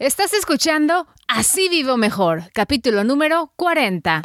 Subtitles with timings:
[0.00, 4.22] Estás escuchando Así Vivo Mejor, capítulo número 40.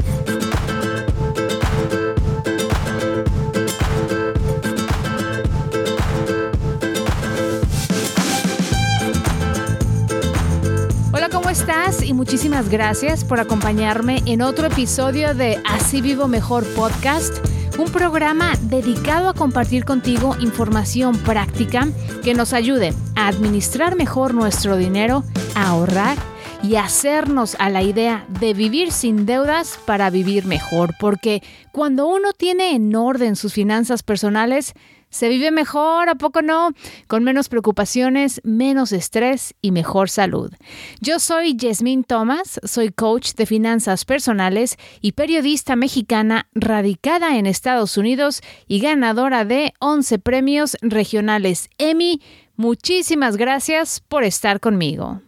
[11.12, 12.02] Hola, ¿cómo estás?
[12.04, 17.46] Y muchísimas gracias por acompañarme en otro episodio de Así Vivo Mejor podcast
[17.78, 21.88] un programa dedicado a compartir contigo información práctica
[22.24, 25.24] que nos ayude a administrar mejor nuestro dinero,
[25.56, 26.18] ahorrar
[26.64, 32.32] y hacernos a la idea de vivir sin deudas para vivir mejor, porque cuando uno
[32.34, 34.74] tiene en orden sus finanzas personales,
[35.16, 36.72] se vive mejor, ¿a poco no?
[37.08, 40.52] Con menos preocupaciones, menos estrés y mejor salud.
[41.00, 47.98] Yo soy Yasmín Thomas, soy coach de finanzas personales y periodista mexicana radicada en Estados
[47.98, 52.22] Unidos y ganadora de 11 premios regionales Emmy.
[52.58, 55.22] Muchísimas gracias por estar conmigo.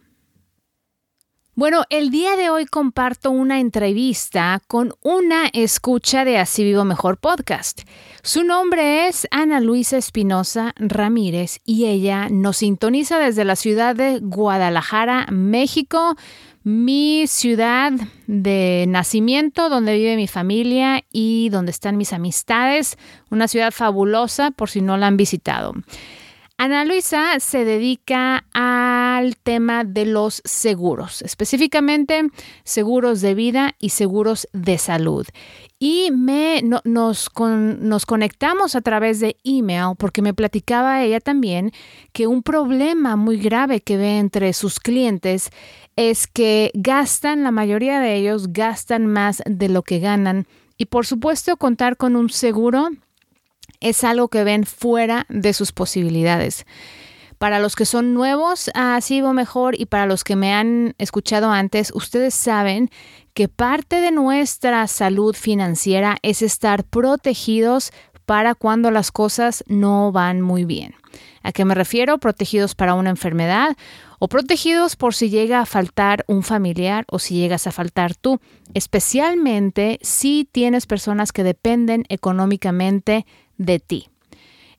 [1.58, 7.16] Bueno, el día de hoy comparto una entrevista con una escucha de Así Vivo Mejor
[7.16, 7.80] podcast.
[8.22, 14.20] Su nombre es Ana Luisa Espinosa Ramírez y ella nos sintoniza desde la ciudad de
[14.20, 16.14] Guadalajara, México,
[16.62, 17.90] mi ciudad
[18.28, 22.96] de nacimiento, donde vive mi familia y donde están mis amistades.
[23.30, 25.74] Una ciudad fabulosa por si no la han visitado.
[26.60, 32.30] Ana Luisa se dedica al tema de los seguros, específicamente
[32.64, 35.24] seguros de vida y seguros de salud.
[35.78, 41.70] Y me, nos, nos conectamos a través de email porque me platicaba ella también
[42.12, 45.50] que un problema muy grave que ve entre sus clientes
[45.94, 50.48] es que gastan, la mayoría de ellos gastan más de lo que ganan.
[50.76, 52.88] Y por supuesto contar con un seguro
[53.80, 56.66] es algo que ven fuera de sus posibilidades.
[57.38, 61.50] Para los que son nuevos a Sigo Mejor y para los que me han escuchado
[61.52, 62.90] antes, ustedes saben
[63.32, 67.92] que parte de nuestra salud financiera es estar protegidos
[68.26, 70.94] para cuando las cosas no van muy bien.
[71.42, 72.18] ¿A qué me refiero?
[72.18, 73.76] Protegidos para una enfermedad
[74.18, 78.40] o protegidos por si llega a faltar un familiar o si llegas a faltar tú,
[78.74, 83.24] especialmente si tienes personas que dependen económicamente
[83.58, 84.08] de ti.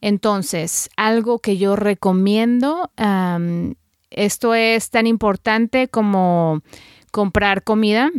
[0.01, 2.91] Entonces, algo que yo recomiendo,
[4.09, 6.61] esto es tan importante como
[7.11, 8.09] comprar comida,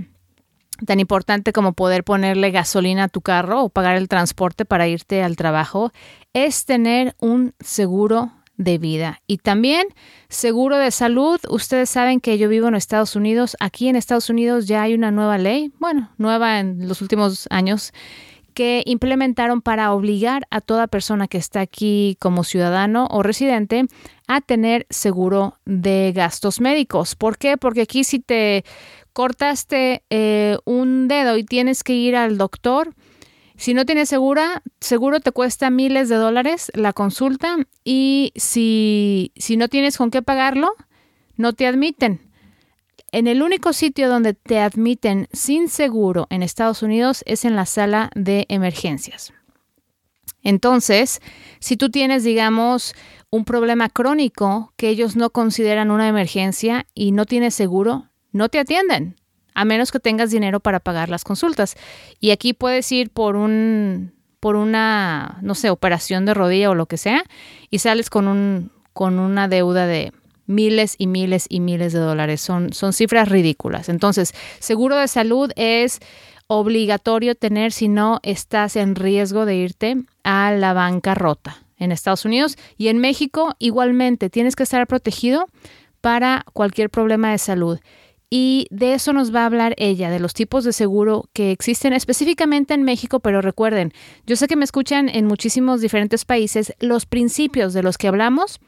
[0.87, 5.23] tan importante como poder ponerle gasolina a tu carro o pagar el transporte para irte
[5.23, 5.91] al trabajo,
[6.33, 9.87] es tener un seguro de vida y también
[10.29, 11.41] seguro de salud.
[11.49, 13.57] Ustedes saben que yo vivo en Estados Unidos.
[13.59, 17.95] Aquí en Estados Unidos ya hay una nueva ley, bueno, nueva en los últimos años,
[18.61, 23.87] que implementaron para obligar a toda persona que está aquí como ciudadano o residente
[24.29, 27.17] a tener seguro de gastos médicos.
[27.17, 27.57] ¿Por qué?
[27.57, 28.67] Porque aquí si te
[29.15, 32.95] cortaste eh, un dedo y tienes que ir al doctor,
[33.57, 39.57] si no tienes segura, seguro te cuesta miles de dólares la consulta y si, si
[39.57, 40.75] no tienes con qué pagarlo,
[41.39, 42.30] no te admiten.
[43.13, 47.67] En el único sitio donde te admiten sin seguro en Estados Unidos es en la
[47.67, 49.33] sala de emergencias.
[50.43, 51.21] Entonces,
[51.59, 52.95] si tú tienes, digamos,
[53.31, 58.59] un problema crónico que ellos no consideran una emergencia y no tienes seguro, no te
[58.59, 59.17] atienden,
[59.55, 61.77] a menos que tengas dinero para pagar las consultas.
[62.21, 66.87] Y aquí puedes ir por un por una, no sé, operación de rodilla o lo
[66.87, 67.25] que sea,
[67.69, 70.13] y sales con un con una deuda de
[70.51, 72.41] miles y miles y miles de dólares.
[72.41, 73.89] Son, son cifras ridículas.
[73.89, 76.01] Entonces, seguro de salud es
[76.49, 82.57] obligatorio tener si no estás en riesgo de irte a la bancarrota en Estados Unidos
[82.77, 85.47] y en México igualmente tienes que estar protegido
[86.01, 87.79] para cualquier problema de salud.
[88.33, 91.93] Y de eso nos va a hablar ella, de los tipos de seguro que existen
[91.93, 93.93] específicamente en México, pero recuerden,
[94.25, 98.61] yo sé que me escuchan en muchísimos diferentes países, los principios de los que hablamos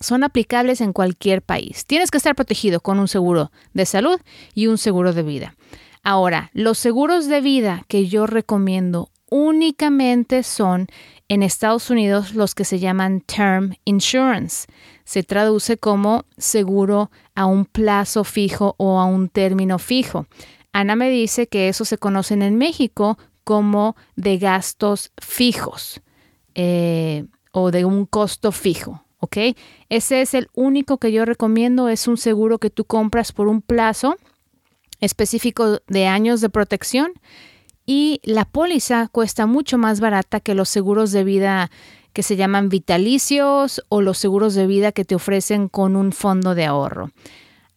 [0.00, 1.86] son aplicables en cualquier país.
[1.86, 4.18] Tienes que estar protegido con un seguro de salud
[4.54, 5.54] y un seguro de vida.
[6.02, 10.88] Ahora, los seguros de vida que yo recomiendo únicamente son
[11.28, 14.66] en Estados Unidos los que se llaman term insurance.
[15.04, 20.26] Se traduce como seguro a un plazo fijo o a un término fijo.
[20.72, 26.00] Ana me dice que eso se conocen en México como de gastos fijos
[26.54, 29.04] eh, o de un costo fijo.
[29.20, 29.36] ¿Ok?
[29.88, 33.62] Ese es el único que yo recomiendo, es un seguro que tú compras por un
[33.62, 34.16] plazo
[35.00, 37.12] específico de años de protección
[37.86, 41.70] y la póliza cuesta mucho más barata que los seguros de vida
[42.12, 46.54] que se llaman vitalicios o los seguros de vida que te ofrecen con un fondo
[46.54, 47.10] de ahorro.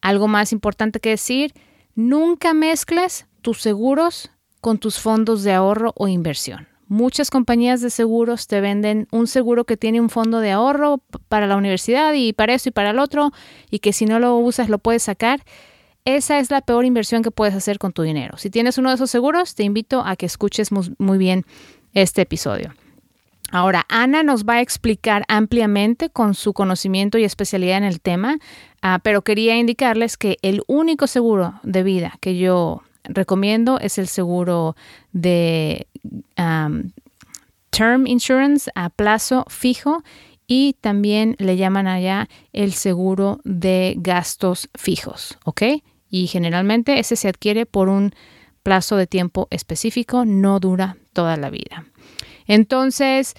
[0.00, 1.52] Algo más importante que decir,
[1.94, 4.30] nunca mezcles tus seguros
[4.60, 6.73] con tus fondos de ahorro o inversión.
[6.88, 11.46] Muchas compañías de seguros te venden un seguro que tiene un fondo de ahorro para
[11.46, 13.32] la universidad y para eso y para el otro
[13.70, 15.44] y que si no lo usas lo puedes sacar.
[16.04, 18.36] Esa es la peor inversión que puedes hacer con tu dinero.
[18.36, 21.46] Si tienes uno de esos seguros, te invito a que escuches muy bien
[21.94, 22.74] este episodio.
[23.50, 28.38] Ahora, Ana nos va a explicar ampliamente con su conocimiento y especialidad en el tema,
[28.82, 34.08] ah, pero quería indicarles que el único seguro de vida que yo recomiendo es el
[34.08, 34.76] seguro
[35.12, 35.86] de
[37.70, 40.02] term insurance a plazo fijo
[40.46, 45.62] y también le llaman allá el seguro de gastos fijos, ¿ok?
[46.10, 48.14] Y generalmente ese se adquiere por un
[48.62, 51.86] plazo de tiempo específico, no dura toda la vida.
[52.46, 53.34] Entonces,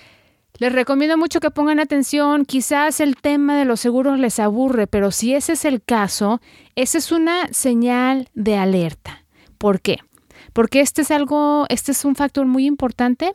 [0.58, 2.46] les recomiendo mucho que pongan atención.
[2.46, 6.42] Quizás el tema de los seguros les aburre, pero si ese es el caso,
[6.76, 9.26] esa es una señal de alerta.
[9.58, 9.98] ¿Por qué?
[10.56, 13.34] Porque este es algo, este es un factor muy importante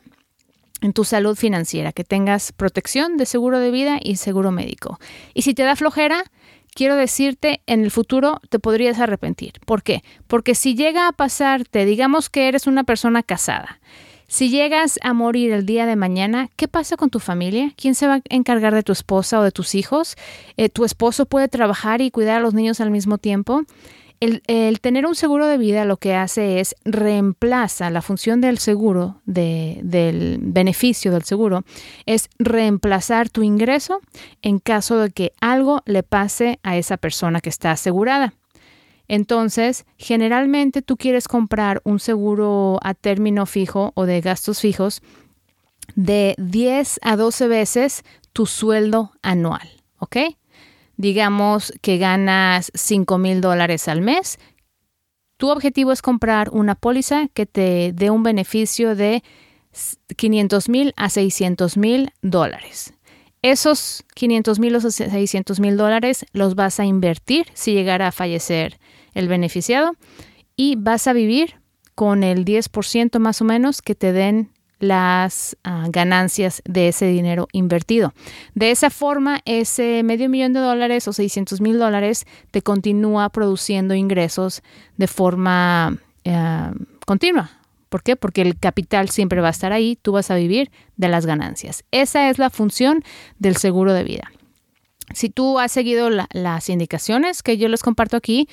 [0.81, 4.99] en tu salud financiera, que tengas protección de seguro de vida y seguro médico.
[5.35, 6.23] Y si te da flojera,
[6.73, 9.53] quiero decirte, en el futuro te podrías arrepentir.
[9.67, 10.01] ¿Por qué?
[10.25, 13.79] Porque si llega a pasarte, digamos que eres una persona casada,
[14.25, 17.71] si llegas a morir el día de mañana, ¿qué pasa con tu familia?
[17.77, 20.15] ¿Quién se va a encargar de tu esposa o de tus hijos?
[20.57, 23.61] Eh, ¿Tu esposo puede trabajar y cuidar a los niños al mismo tiempo?
[24.21, 29.19] El, tener un seguro de vida lo que hace es reemplaza la función del seguro,
[29.25, 31.63] del beneficio del seguro,
[32.05, 33.99] es reemplazar tu ingreso
[34.43, 38.35] en caso de que algo le pase a esa persona que está asegurada.
[39.07, 45.01] Entonces, generalmente tú quieres comprar un seguro a término fijo o de gastos fijos
[45.95, 48.03] de 10 a 12 veces
[48.33, 49.67] tu sueldo anual,
[49.97, 50.17] ¿ok?
[51.01, 54.37] Digamos que ganas 5 mil dólares al mes,
[55.37, 59.23] tu objetivo es comprar una póliza que te dé un beneficio de
[60.15, 62.93] 500 mil a 600 mil dólares.
[63.41, 68.79] Esos 500 mil o 600 mil dólares los vas a invertir si llegara a fallecer
[69.15, 69.93] el beneficiado
[70.55, 71.55] y vas a vivir
[71.95, 77.47] con el 10% más o menos que te den las ah, ganancias de ese dinero
[77.53, 78.13] invertido.
[78.55, 83.93] De esa forma, ese medio millón de dólares o 600 mil dólares te continúa produciendo
[83.93, 84.63] ingresos
[84.97, 86.73] de forma ah,
[87.05, 87.51] continua.
[87.89, 88.15] ¿Por qué?
[88.15, 91.83] Porque el capital siempre va a estar ahí, tú vas a vivir de las ganancias.
[91.91, 93.03] Esa es la función
[93.37, 94.31] del seguro de vida.
[95.13, 98.47] Si tú has seguido las indicaciones que yo les comparto aquí,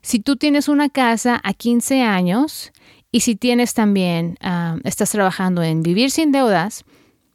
[0.00, 2.72] si tú tienes una casa a 15 años
[3.10, 6.84] y si tienes también, ah, estás trabajando en vivir sin deudas,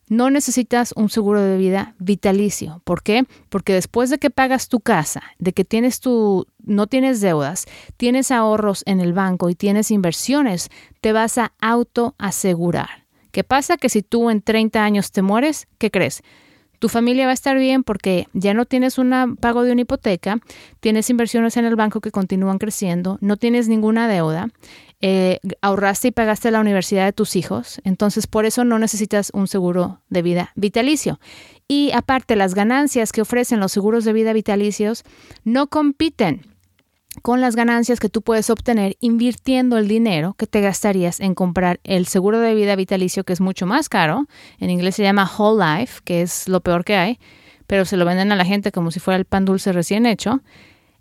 [0.10, 2.82] no necesitas un seguro de vida vitalicio.
[2.84, 3.26] ¿Por qué?
[3.50, 7.66] Porque después de que pagas tu casa, de que tienes tu, no tienes deudas,
[7.98, 10.70] tienes ahorros en el banco y tienes inversiones,
[11.02, 13.08] te vas a autoasegurar.
[13.32, 13.78] ¿Qué pasa?
[13.78, 16.22] Que si tú en 30 años te mueres, ¿qué crees?
[16.78, 20.40] Tu familia va a estar bien porque ya no tienes un pago de una hipoteca,
[20.82, 24.50] tienes inversiones en el banco que continúan creciendo, no tienes ninguna deuda,
[25.06, 29.50] eh, ahorraste y pagaste la universidad de tus hijos, entonces por eso no necesitas un
[29.50, 31.20] seguro de vida vitalicio.
[31.68, 35.04] Y aparte, las ganancias que ofrecen los seguros de vida vitalicios
[35.44, 36.48] no compiten
[37.22, 41.82] con las ganancias que tú puedes obtener invirtiendo el dinero que te gastarías en comprar
[41.84, 44.26] el seguro de vida vitalicio, que es mucho más caro.
[44.58, 47.20] En inglés se llama Whole Life, que es lo peor que hay,
[47.68, 50.42] pero se lo venden a la gente como si fuera el pan dulce recién hecho.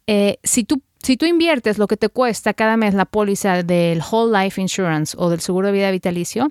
[0.09, 4.01] Eh, si, tú, si tú inviertes lo que te cuesta cada mes la póliza del
[4.01, 6.51] Whole Life Insurance o del seguro de vida vitalicio,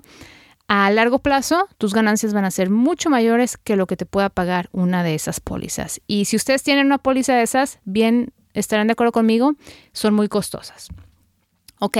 [0.68, 4.28] a largo plazo tus ganancias van a ser mucho mayores que lo que te pueda
[4.28, 6.00] pagar una de esas pólizas.
[6.06, 9.54] Y si ustedes tienen una póliza de esas, bien estarán de acuerdo conmigo,
[9.92, 10.88] son muy costosas.
[11.78, 11.98] Ok,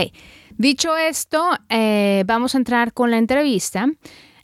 [0.57, 3.89] dicho esto, eh, vamos a entrar con la entrevista.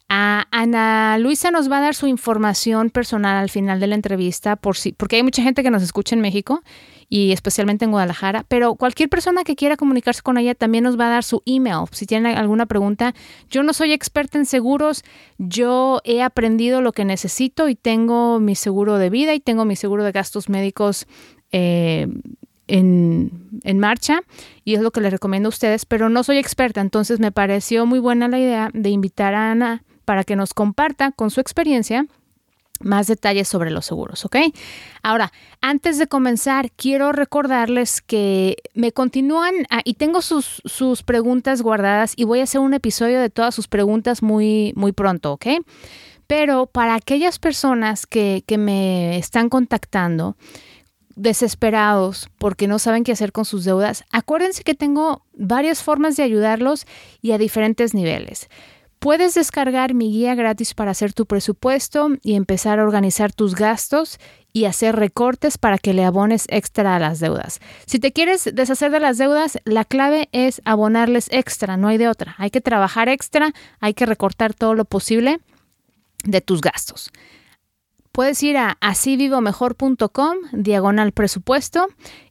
[0.09, 4.77] Ana Luisa nos va a dar su información personal al final de la entrevista, por
[4.77, 6.63] si, porque hay mucha gente que nos escucha en México
[7.09, 11.07] y especialmente en Guadalajara, pero cualquier persona que quiera comunicarse con ella también nos va
[11.07, 13.15] a dar su email si tiene alguna pregunta.
[13.51, 15.05] Yo no soy experta en seguros,
[15.39, 19.77] yo he aprendido lo que necesito y tengo mi seguro de vida y tengo mi
[19.77, 21.07] seguro de gastos médicos
[21.51, 22.09] eh,
[22.67, 23.31] en,
[23.65, 24.21] en, marcha
[24.65, 27.87] y es lo que les recomiendo a ustedes, pero no soy experta, entonces me pareció
[27.87, 32.07] muy buena la idea de invitar a Ana para que nos comparta con su experiencia
[32.81, 34.37] más detalles sobre los seguros, ¿ok?
[35.03, 41.63] Ahora, antes de comenzar, quiero recordarles que me continúan ah, y tengo sus, sus, preguntas
[41.63, 45.47] guardadas y voy a hacer un episodio de todas sus preguntas muy, muy pronto, ¿ok?
[46.27, 50.37] Pero para aquellas personas que, que me están contactando,
[51.19, 56.23] desesperados porque no saben qué hacer con sus deudas, acuérdense que tengo varias formas de
[56.23, 56.87] ayudarlos
[57.21, 58.49] y a diferentes niveles.
[58.99, 64.19] Puedes descargar mi guía gratis para hacer tu presupuesto y empezar a organizar tus gastos
[64.53, 67.61] y hacer recortes para que le abones extra a las deudas.
[67.87, 72.09] Si te quieres deshacer de las deudas, la clave es abonarles extra, no hay de
[72.09, 72.35] otra.
[72.39, 75.41] Hay que trabajar extra, hay que recortar todo lo posible
[76.25, 77.13] de tus gastos.
[78.11, 81.87] Puedes ir a asivivomejor.com, diagonal presupuesto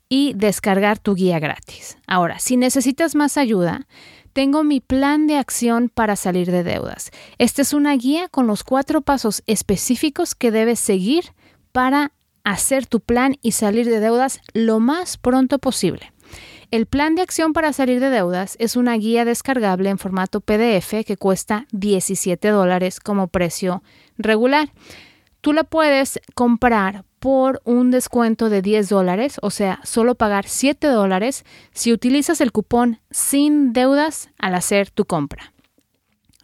[0.09, 1.97] y descargar tu guía gratis.
[2.07, 3.87] Ahora, si necesitas más ayuda,
[4.37, 7.09] tengo mi plan de acción para salir de deudas.
[7.39, 11.33] Esta es una guía con los cuatro pasos específicos que debes seguir
[11.71, 12.11] para
[12.43, 16.13] hacer tu plan y salir de deudas lo más pronto posible.
[16.69, 21.03] El plan de acción para salir de deudas es una guía descargable en formato PDF
[21.03, 23.81] que cuesta 17 dólares como precio
[24.19, 24.71] regular.
[25.41, 30.87] Tú la puedes comprar por un descuento de 10 dólares, o sea, solo pagar 7
[30.87, 35.53] dólares si utilizas el cupón sin deudas al hacer tu compra.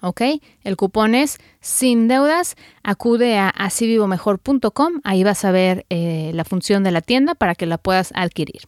[0.06, 0.22] ¿Ok?
[0.66, 2.58] El cupón es sin deudas.
[2.84, 5.00] Acude a asivivomejor.com.
[5.06, 8.64] Ahí vas a ver eh, la función de la tienda para que la puedas adquirir.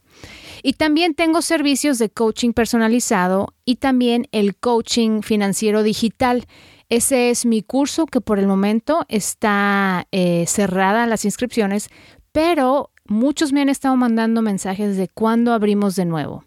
[0.62, 6.46] Y también tengo servicios de coaching personalizado y también el coaching financiero digital.
[6.88, 11.88] Ese es mi curso que por el momento está eh, cerrada las inscripciones,
[12.32, 16.44] pero muchos me han estado mandando mensajes de cuándo abrimos de nuevo.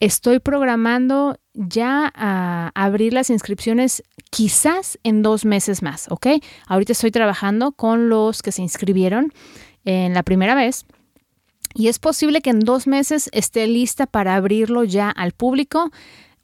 [0.00, 6.26] Estoy programando ya a abrir las inscripciones quizás en dos meses más, ¿ok?
[6.66, 9.32] Ahorita estoy trabajando con los que se inscribieron
[9.84, 10.86] en la primera vez
[11.74, 15.90] y es posible que en dos meses esté lista para abrirlo ya al público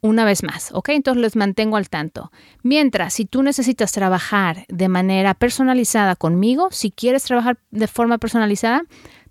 [0.05, 0.89] una vez más, ¿ok?
[0.89, 2.31] Entonces les mantengo al tanto.
[2.61, 8.83] Mientras, si tú necesitas trabajar de manera personalizada conmigo, si quieres trabajar de forma personalizada,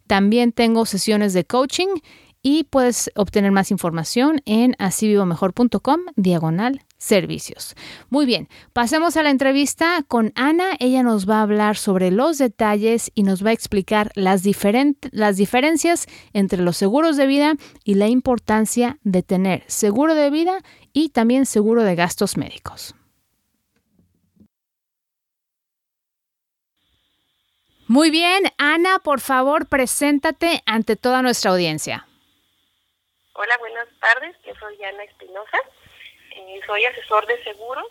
[0.07, 1.88] también tengo sesiones de coaching
[2.45, 7.75] y puedes obtener más información en asivivomejor.com diagonal servicios.
[8.11, 10.77] Muy bien, pasemos a la entrevista con Ana.
[10.79, 14.43] Ella nos va a hablar sobre los detalles y nos va a explicar las,
[15.11, 20.59] las diferencias entre los seguros de vida y la importancia de tener seguro de vida
[20.93, 22.95] y también seguro de gastos médicos.
[27.87, 32.07] Muy bien, Ana, por favor, preséntate ante toda nuestra audiencia.
[33.37, 34.37] Hola, buenas tardes.
[34.47, 35.59] Yo soy Ana Espinosa.
[36.37, 37.87] Eh, soy asesor de seguros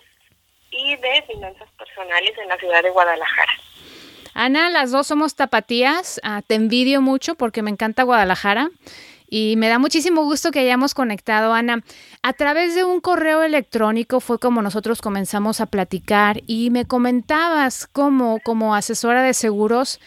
[0.71, 3.51] y de finanzas personales en la ciudad de Guadalajara.
[4.33, 6.21] Ana, las dos somos tapatías.
[6.23, 8.69] Ah, te envidio mucho porque me encanta Guadalajara.
[9.29, 11.83] Y me da muchísimo gusto que hayamos conectado, Ana.
[12.21, 17.85] A través de un correo electrónico fue como nosotros comenzamos a platicar y me comentabas
[17.87, 19.99] cómo como asesora de seguros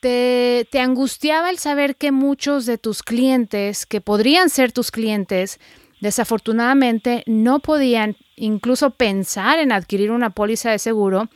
[0.00, 5.58] te, angustiaba el saber que muchos de tus clientes, que podrían ser tus clientes,
[6.00, 11.28] Desafortunadamente, no podían incluso pensar en adquirir una póliza de seguro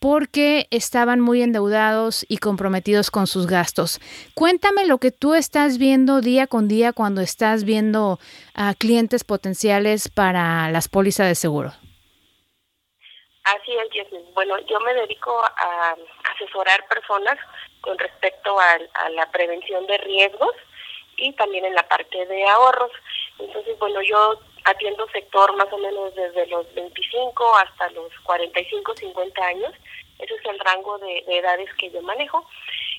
[0.00, 4.00] porque estaban muy endeudados y comprometidos con sus gastos.
[4.34, 8.18] Cuéntame lo que tú estás viendo día con día cuando estás viendo
[8.54, 11.72] a clientes potenciales para las pólizas de seguro.
[13.44, 14.30] Así es, Jasmine.
[14.34, 15.96] Bueno, yo me dedico a
[16.34, 17.36] asesorar personas
[17.80, 20.54] con respecto a la prevención de riesgos
[21.16, 22.90] y también en la parte de ahorros.
[23.38, 29.44] Entonces, bueno, yo atiendo sector más o menos desde los 25 hasta los 45, 50
[29.44, 29.72] años.
[30.18, 32.46] Ese es el rango de, edades que yo manejo.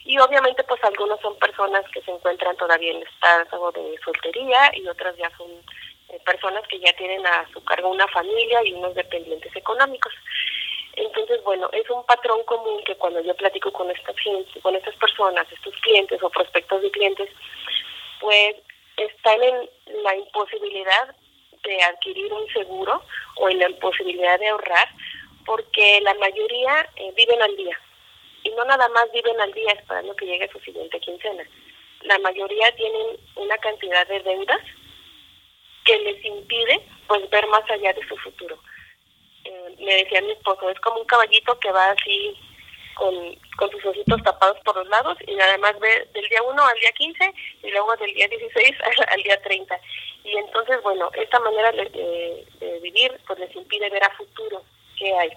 [0.05, 4.87] Y obviamente, pues algunos son personas que se encuentran todavía en estado de soltería y
[4.87, 5.51] otras ya son
[6.09, 10.13] eh, personas que ya tienen a su cargo una familia y unos dependientes económicos.
[10.93, 14.15] Entonces, bueno, es un patrón común que cuando yo platico con estas,
[14.61, 17.29] con estas personas, estos clientes o prospectos de clientes,
[18.19, 18.55] pues
[18.97, 19.69] están en
[20.03, 21.15] la imposibilidad
[21.63, 23.01] de adquirir un seguro
[23.37, 24.89] o en la imposibilidad de ahorrar
[25.45, 27.77] porque la mayoría eh, viven al día
[28.43, 31.43] y no nada más viven al día esperando que llegue su siguiente quincena.
[32.01, 34.61] La mayoría tienen una cantidad de deudas
[35.85, 38.57] que les impide pues ver más allá de su futuro.
[39.43, 42.37] Eh, me decía mi esposo, es como un caballito que va así
[42.95, 46.79] con, con sus ojitos tapados por los lados y además ve del día 1 al
[46.79, 47.33] día 15
[47.63, 48.75] y luego del día 16
[49.07, 49.79] al, día 30.
[50.23, 52.45] Y entonces, bueno, esta manera de,
[52.81, 54.63] vivir pues les impide ver a futuro
[54.97, 55.31] qué hay.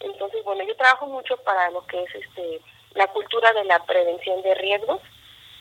[0.00, 2.60] Entonces, bueno, yo trabajo mucho para lo que es este
[2.94, 5.00] la cultura de la prevención de riesgos,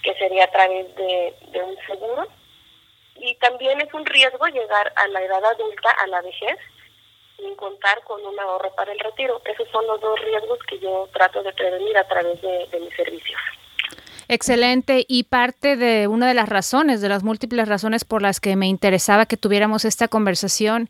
[0.02, 2.28] que sería a través de, de un seguro.
[3.16, 6.58] Y también es un riesgo llegar a la edad adulta, a la vejez,
[7.40, 9.42] sin contar con un ahorro para el retiro.
[9.46, 13.40] Esos son los dos riesgos que yo trato de prevenir a través de, mis servicios.
[14.28, 18.56] Excelente y parte de una de las razones, de las múltiples razones por las que
[18.56, 20.88] me interesaba que tuviéramos esta conversación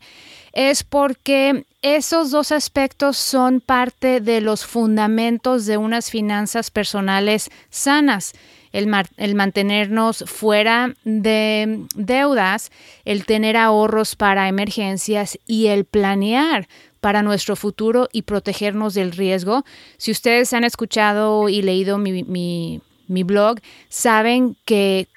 [0.52, 8.34] es porque esos dos aspectos son parte de los fundamentos de unas finanzas personales sanas.
[8.72, 12.70] El, el, mantenernos fuera de deudas,
[13.04, 16.68] el tener ahorros para emergencias y el planear
[17.00, 19.64] para nuestro futuro y protegernos del riesgo.
[19.96, 23.58] Si ustedes han escuchado y leído mi, mi, mi blog,
[23.88, 25.08] saben que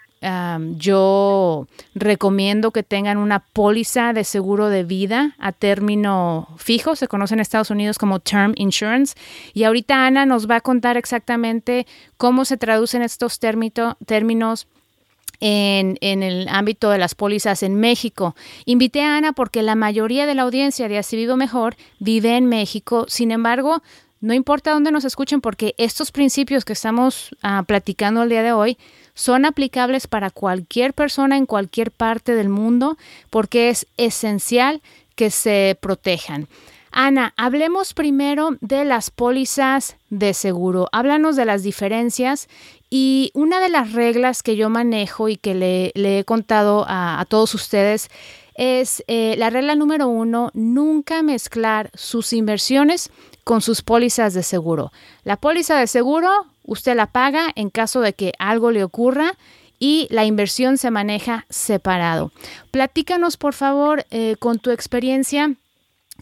[0.77, 7.34] yo recomiendo que tengan una póliza de seguro de vida a término fijo, se conoce
[7.34, 9.15] en Estados Unidos como Term Insurance.
[9.53, 11.86] Y ahorita Ana nos va a contar exactamente
[12.18, 14.68] cómo se traducen estos términos
[15.39, 18.36] en, en, el ámbito de las pólizas en México.
[18.65, 22.46] Invité a Ana porque la mayoría de la audiencia de Así Vivo Mejor vive en
[22.46, 23.06] México.
[23.10, 23.82] Sin embargo,
[24.24, 28.53] no importa dónde nos escuchen porque estos principios que estamos uh, platicando el día de
[28.53, 28.77] hoy
[29.13, 32.98] son aplicables para cualquier persona en cualquier parte del mundo
[33.29, 34.82] porque es esencial
[35.15, 36.48] que se protejan.
[36.91, 40.89] Ana, hablemos primero de las pólizas de seguro.
[40.91, 42.48] Háblanos de las diferencias
[42.89, 47.25] y una de las reglas que yo manejo y que le, he contado a, a
[47.25, 48.10] todos ustedes
[48.55, 53.10] es eh, la regla número uno, nunca mezclar sus inversiones
[53.44, 54.92] con sus pólizas de seguro.
[55.24, 56.30] La póliza de seguro
[56.64, 59.38] usted la paga en caso de que algo le ocurra
[59.80, 62.32] y la inversión se maneja separado.
[62.72, 65.56] Platícanos, por favor, eh, con tu experiencia,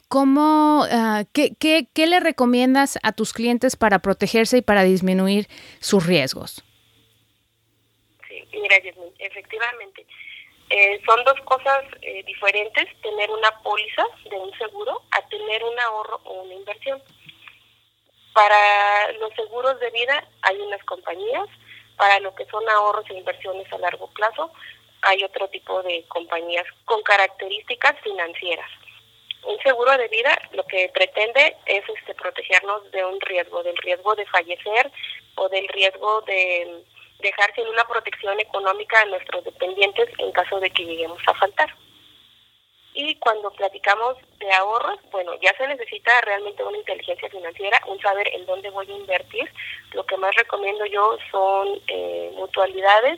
[0.07, 5.47] ¿cómo, uh, qué, qué, qué le recomiendas a tus clientes para protegerse y para disminuir
[5.79, 6.63] sus riesgos?
[8.27, 8.77] Sí, mira,
[9.19, 10.07] efectivamente.
[10.71, 15.79] Eh, son dos cosas eh, diferentes, tener una póliza de un seguro a tener un
[15.79, 17.01] ahorro o una inversión.
[18.33, 21.47] Para los seguros de vida hay unas compañías,
[21.97, 24.51] para lo que son ahorros e inversiones a largo plazo
[25.01, 28.69] hay otro tipo de compañías con características financieras.
[29.43, 34.15] Un seguro de vida lo que pretende es este, protegernos de un riesgo, del riesgo
[34.15, 34.91] de fallecer
[35.35, 36.83] o del riesgo de
[37.21, 41.73] dejar sin una protección económica a nuestros dependientes en caso de que lleguemos a faltar.
[42.93, 48.27] Y cuando platicamos de ahorros, bueno, ya se necesita realmente una inteligencia financiera, un saber
[48.33, 49.49] en dónde voy a invertir.
[49.93, 53.17] Lo que más recomiendo yo son eh, mutualidades,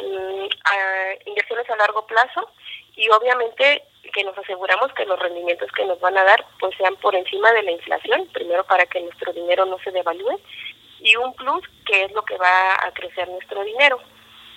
[0.00, 0.46] mm,
[1.26, 2.50] inversiones a largo plazo
[2.96, 6.94] y obviamente que nos aseguramos que los rendimientos que nos van a dar pues sean
[6.96, 10.38] por encima de la inflación, primero para que nuestro dinero no se devalúe
[11.04, 14.00] y un plus que es lo que va a crecer nuestro dinero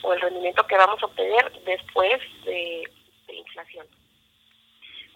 [0.01, 2.89] o el rendimiento que vamos a obtener después de,
[3.27, 3.85] inflación.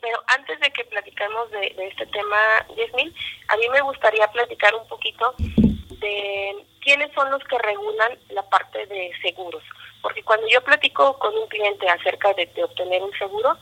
[0.02, 2.38] Pero antes de que platicamos de, este tema,
[2.76, 3.16] Yasmin,
[3.48, 8.86] a mí me gustaría platicar un poquito de quiénes son los que regulan la parte
[8.88, 9.64] de seguros.
[10.02, 13.58] Porque cuando yo platico con un cliente acerca de obtener un seguro,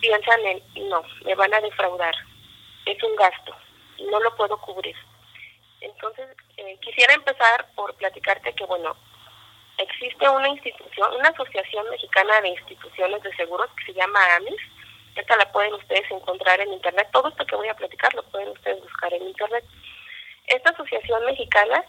[0.00, 2.14] piensan en, no, me van a defraudar,
[2.86, 3.54] es un gasto,
[4.10, 4.96] no lo puedo cubrir.
[5.80, 8.96] Entonces, eh, quisiera empezar por platicarte que, bueno,
[9.78, 14.60] existe una institución, una asociación mexicana de instituciones de seguros que se llama AMIS.
[15.16, 17.08] Esta la pueden ustedes encontrar en Internet.
[17.12, 19.64] Todo esto que voy a platicar lo pueden ustedes buscar en Internet.
[20.46, 21.84] Esta asociación mexicana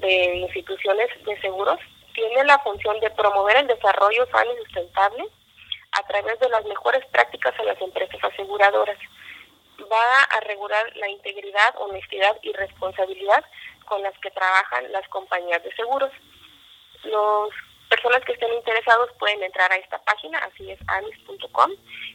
[0.00, 1.78] de instituciones de seguros
[2.14, 5.24] tiene la función de promover el desarrollo sano y sustentable
[5.92, 8.98] a través de las mejores prácticas en las empresas aseguradoras
[9.90, 13.44] va a regular la integridad, honestidad y responsabilidad
[13.88, 16.10] con las que trabajan las compañías de seguros.
[17.04, 17.50] Las
[17.88, 21.70] personas que estén interesados pueden entrar a esta página, así es anis.com,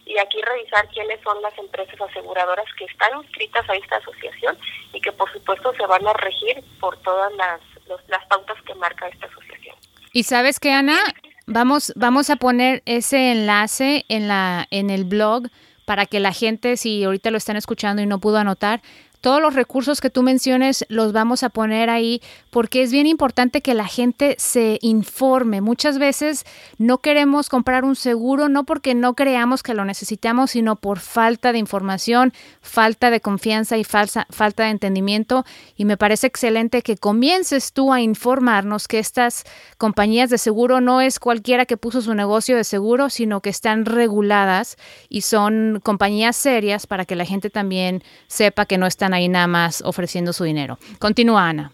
[0.06, 4.58] y aquí revisar quiénes son las empresas aseguradoras que están inscritas a esta asociación
[4.94, 7.60] y que por supuesto se van a regir por todas las,
[8.08, 9.76] las pautas que marca esta asociación.
[10.14, 11.00] Y sabes que Ana,
[11.48, 15.48] vamos, vamos a poner ese enlace en la, en el blog
[15.86, 18.82] para que la gente, si ahorita lo están escuchando y no pudo anotar,
[19.24, 23.62] todos los recursos que tú menciones los vamos a poner ahí porque es bien importante
[23.62, 25.62] que la gente se informe.
[25.62, 26.44] Muchas veces
[26.78, 31.54] no queremos comprar un seguro no porque no creamos que lo necesitamos, sino por falta
[31.54, 35.46] de información, falta de confianza y falsa, falta de entendimiento.
[35.78, 39.46] Y me parece excelente que comiences tú a informarnos que estas
[39.78, 43.86] compañías de seguro no es cualquiera que puso su negocio de seguro, sino que están
[43.86, 44.76] reguladas
[45.08, 49.48] y son compañías serias para que la gente también sepa que no están ahí nada
[49.48, 50.78] más ofreciendo su dinero.
[51.00, 51.72] Continúa, Ana.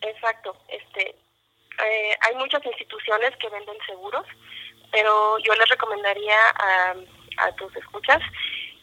[0.00, 0.56] Exacto.
[0.68, 4.26] Este, eh, hay muchas instituciones que venden seguros,
[4.90, 6.94] pero yo les recomendaría a,
[7.38, 8.20] a tus escuchas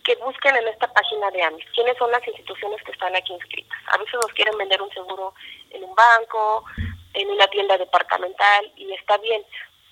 [0.07, 3.77] que busquen en esta página de AMIS quiénes son las instituciones que están aquí inscritas.
[3.87, 5.33] A veces nos quieren vender un seguro
[5.71, 6.63] en un banco,
[7.13, 9.43] en una tienda departamental y está bien,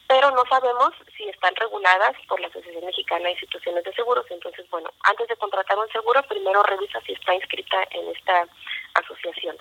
[0.07, 4.25] pero no sabemos si están reguladas por la Asociación Mexicana de Instituciones de Seguros.
[4.29, 8.47] Entonces, bueno, antes de contratar un seguro, primero revisa si está inscrita en esta
[8.93, 9.57] asociación.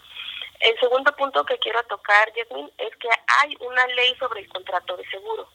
[0.61, 3.09] El segundo punto que quiero tocar, Jasmine, es que
[3.41, 5.49] hay una ley sobre el contrato de seguro.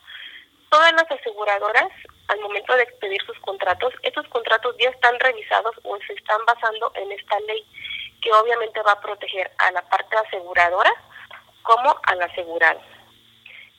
[0.69, 1.89] Todas las aseguradoras,
[2.27, 6.91] al momento de expedir sus contratos, esos contratos ya están revisados o se están basando
[6.95, 7.65] en esta ley,
[8.21, 10.91] que obviamente va a proteger a la parte aseguradora
[11.63, 12.81] como al asegurado.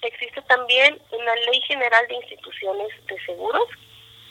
[0.03, 3.69] Existe también una ley general de instituciones de seguros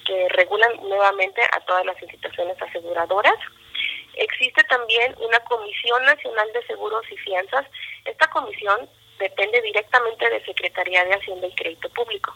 [0.05, 3.38] que regulan nuevamente a todas las instituciones aseguradoras.
[4.15, 7.65] Existe también una Comisión Nacional de Seguros y Fianzas.
[8.05, 12.34] Esta comisión depende directamente de Secretaría de Hacienda y Crédito Público.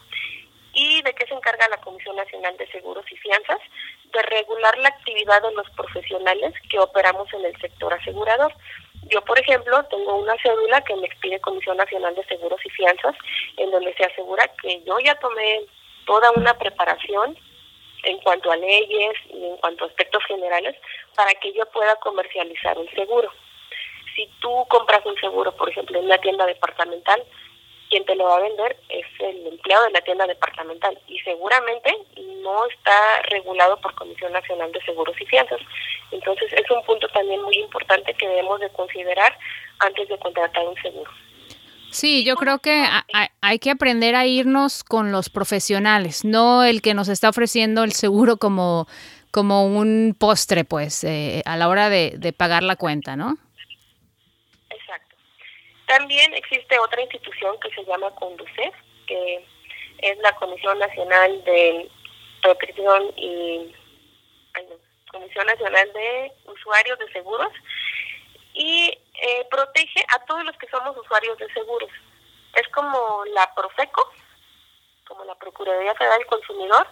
[0.73, 3.59] ¿Y de qué se encarga la Comisión Nacional de Seguros y Fianzas?
[4.11, 8.53] De regular la actividad de los profesionales que operamos en el sector asegurador.
[9.09, 13.15] Yo, por ejemplo, tengo una cédula que me expide Comisión Nacional de Seguros y Fianzas,
[13.57, 15.61] en donde se asegura que yo ya tomé
[16.05, 17.37] toda una preparación
[18.03, 20.75] en cuanto a leyes y en cuanto a aspectos generales
[21.15, 23.31] para que yo pueda comercializar un seguro.
[24.15, 27.23] Si tú compras un seguro, por ejemplo, en una tienda departamental,
[27.93, 31.95] quien te lo va a vender es el empleado de la tienda departamental y seguramente
[32.41, 35.61] no está regulado por Comisión Nacional de Seguros y Fianzas.
[36.09, 39.37] Entonces es un punto también muy importante que debemos de considerar
[39.77, 41.11] antes de contratar un seguro.
[41.91, 42.83] Sí, yo creo que
[43.41, 47.91] hay que aprender a irnos con los profesionales, no el que nos está ofreciendo el
[47.91, 48.87] seguro como,
[49.29, 53.37] como un postre, pues, eh, a la hora de, de pagar la cuenta, ¿no?
[55.87, 58.73] También existe otra institución que se llama CONDUCEF,
[59.05, 59.45] que
[59.99, 61.89] es la Comisión Nacional de
[62.41, 63.73] Protección y
[65.11, 67.51] Comisión Nacional de Usuarios de Seguros
[68.53, 71.89] y eh, protege a todos los que somos usuarios de seguros.
[72.55, 74.11] Es como la Profeco,
[75.07, 76.87] como la Procuraduría Federal del Consumidor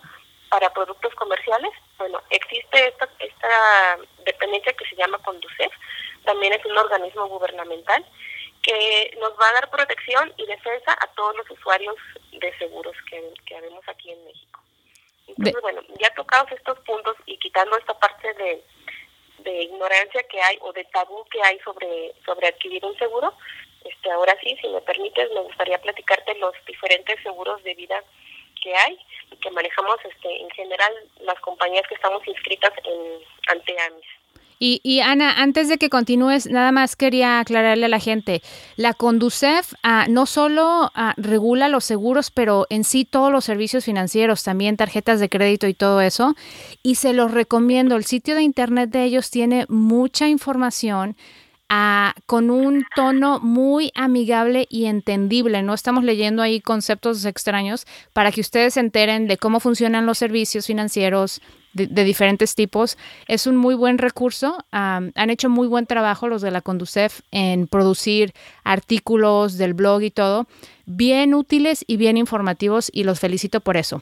[0.49, 1.71] para productos comerciales.
[1.97, 5.71] Bueno, existe esta, esta dependencia que se llama CONDUCEF,
[6.25, 8.06] también es un organismo gubernamental
[8.62, 11.95] que nos va a dar protección y defensa a todos los usuarios
[12.32, 14.60] de seguros que, que habemos aquí en México.
[15.28, 18.63] Entonces, bueno, ya tocados estos puntos y quitando esta parte de,
[19.39, 23.34] de ignorancia que hay o de tabú que hay sobre, sobre adquirir un seguro,
[23.86, 28.04] este ahora sí, si me permites, me gustaría platicarte los diferentes seguros de vida
[28.62, 29.00] que hay
[29.32, 34.20] y que manejamos este en general las compañías que estamos inscritas en ante AMIS.
[34.63, 38.43] Y, Ana, antes de que continúes, nada más quería aclararle a la gente,
[38.76, 43.86] la Conducef ah, no solo ah, regula los seguros, pero en sí todos los servicios
[43.86, 46.36] financieros, también tarjetas de crédito y todo eso,
[46.84, 51.15] y se los recomiendo, el sitio de internet de ellos tiene mucha información.
[52.25, 55.63] Con un tono muy amigable y entendible.
[55.63, 60.17] No estamos leyendo ahí conceptos extraños para que ustedes se enteren de cómo funcionan los
[60.17, 61.41] servicios financieros,
[61.73, 62.97] de, diferentes tipos.
[63.27, 64.65] Es un muy buen recurso.
[64.71, 70.12] han hecho muy buen trabajo los de la Conducef en producir artículos del blog y
[70.12, 70.47] todo,
[70.86, 74.01] bien útiles y bien informativos y los felicito por eso.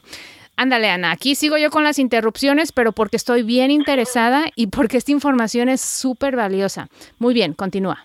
[0.60, 4.98] Ándale, Ana, aquí sigo yo con las interrupciones, pero porque estoy bien interesada y porque
[4.98, 6.88] esta información es súper valiosa.
[7.18, 8.04] Muy bien, continúa.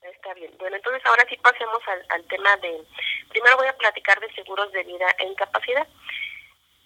[0.00, 0.50] Está bien.
[0.58, 2.80] Bueno, entonces ahora sí pasemos al, al tema de...
[3.28, 5.86] Primero voy a platicar de seguros de vida e incapacidad.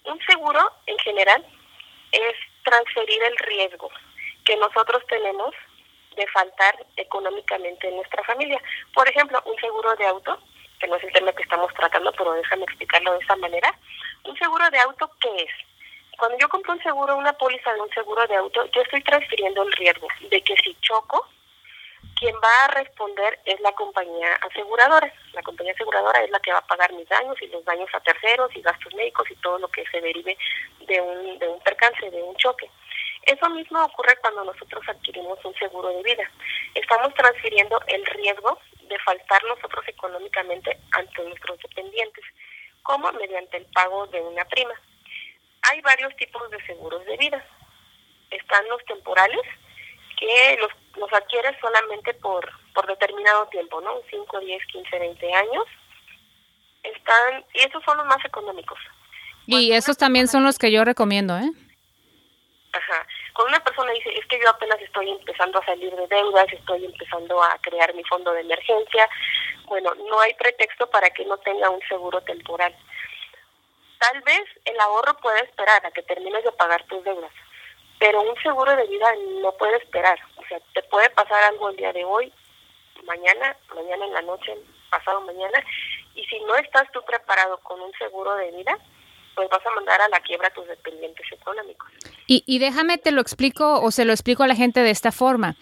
[0.03, 1.45] Un seguro, en general,
[2.11, 2.35] es
[2.65, 3.89] transferir el riesgo
[4.43, 5.55] que nosotros tenemos
[6.17, 8.61] de faltar económicamente en nuestra familia.
[8.93, 10.37] Por ejemplo, un seguro de auto,
[10.79, 13.73] que no es el tema que estamos tratando, pero déjame explicarlo de esa manera.
[14.23, 15.51] Un seguro de auto, ¿qué es?
[16.17, 19.63] Cuando yo compro un seguro, una póliza de un seguro de auto, yo estoy transfiriendo
[19.63, 21.27] el riesgo de que si choco,
[22.15, 25.11] quien va a responder es la compañía aseguradora.
[25.33, 27.99] La compañía aseguradora es la que va a pagar mis daños y los daños a
[27.99, 30.37] terceros y gastos médicos y todo lo que se derive
[30.87, 32.69] de un, de un percance, de un choque.
[33.25, 36.29] Eso mismo ocurre cuando nosotros adquirimos un seguro de vida.
[36.75, 42.23] Estamos transfiriendo el riesgo de faltar nosotros económicamente ante nuestros dependientes,
[42.83, 44.73] como mediante el pago de una prima.
[45.63, 47.43] Hay varios tipos de seguros de vida.
[48.29, 49.41] Están los temporales,
[50.19, 54.01] que los, los adquieres solamente por, por determinado tiempo, ¿no?
[54.09, 55.65] 5, 10, 15, 20 años.
[56.83, 58.77] Están, y esos son los más económicos.
[59.47, 61.51] Y esos también son los que yo recomiendo, ¿eh?
[62.73, 63.07] Ajá.
[63.35, 66.85] Cuando una persona dice, es que yo apenas estoy empezando a salir de deudas, estoy
[66.85, 69.09] empezando a crear mi fondo de emergencia,
[69.65, 72.73] bueno, no hay pretexto para que no tenga un seguro temporal.
[73.99, 77.31] Tal vez el ahorro puede esperar a que termines de pagar tus deudas,
[77.99, 80.17] pero un seguro de vida no puede esperar.
[80.37, 82.31] O sea, te puede pasar algo el día de hoy,
[83.03, 84.55] mañana, mañana en la noche,
[84.89, 85.61] pasado mañana.
[86.15, 88.79] Y si no estás tú preparado con un seguro de vida,
[89.35, 91.89] pues vas a mandar a la quiebra tus dependientes económicos.
[92.27, 95.11] Y, y déjame te lo explico o se lo explico a la gente de esta
[95.11, 95.55] forma.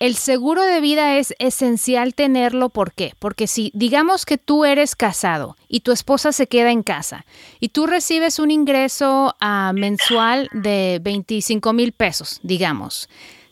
[0.00, 3.14] El seguro de vida es esencial tenerlo, ¿por qué?
[3.18, 7.26] Porque si digamos que tú eres casado y tu esposa se queda en casa
[7.58, 13.08] y tú recibes un ingreso uh, mensual de 25 mil pesos, digamos,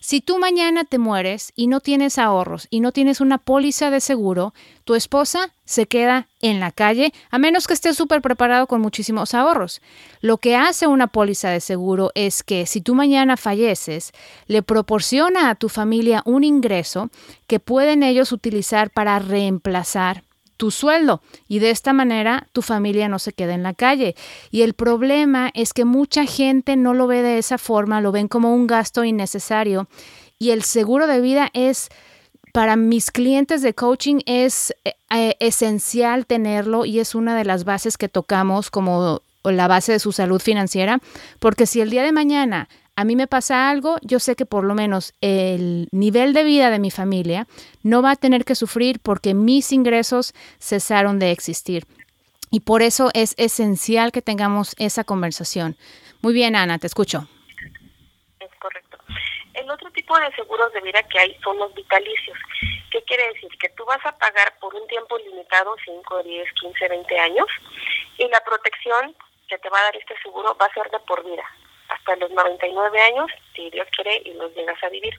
[0.07, 4.01] si tú mañana te mueres y no tienes ahorros y no tienes una póliza de
[4.01, 8.81] seguro, tu esposa se queda en la calle a menos que estés súper preparado con
[8.81, 9.83] muchísimos ahorros.
[10.21, 14.13] Lo que hace una póliza de seguro es que si tú mañana falleces,
[14.47, 17.11] le proporciona a tu familia un ingreso
[17.49, 20.23] que pueden ellos utilizar para reemplazar
[20.57, 24.15] tu sueldo y de esta manera tu familia no se queda en la calle.
[24.51, 28.29] Y el problema es que mucha gente no lo ve de esa forma, lo ven
[28.29, 29.89] como un gasto innecesario
[30.39, 31.89] y el seguro de vida es
[32.53, 37.65] para mis clientes de coaching es eh, eh, esencial tenerlo y es una de las
[37.65, 41.01] bases que tocamos como la base de su salud financiera,
[41.39, 44.65] porque si el día de mañana a mí me pasa algo, yo sé que por
[44.65, 47.47] lo menos el nivel de vida de mi familia
[47.83, 51.85] no va a tener que sufrir porque mis ingresos cesaron de existir.
[52.51, 55.77] Y por eso es esencial que tengamos esa conversación.
[56.23, 57.29] Muy bien, Ana, te escucho.
[58.41, 58.97] Es correcto.
[59.53, 62.39] El otro tipo de seguros de vida que hay son los vitalicios.
[62.91, 63.51] ¿Qué quiere decir?
[63.61, 67.47] Que tú vas a pagar por un tiempo limitado, 5, 10, 15, 20 años,
[68.17, 69.15] y la protección
[69.49, 71.45] que te va a dar este seguro va a ser de por vida
[72.07, 75.19] hasta los 99 años, si Dios quiere, y los llegas a vivir.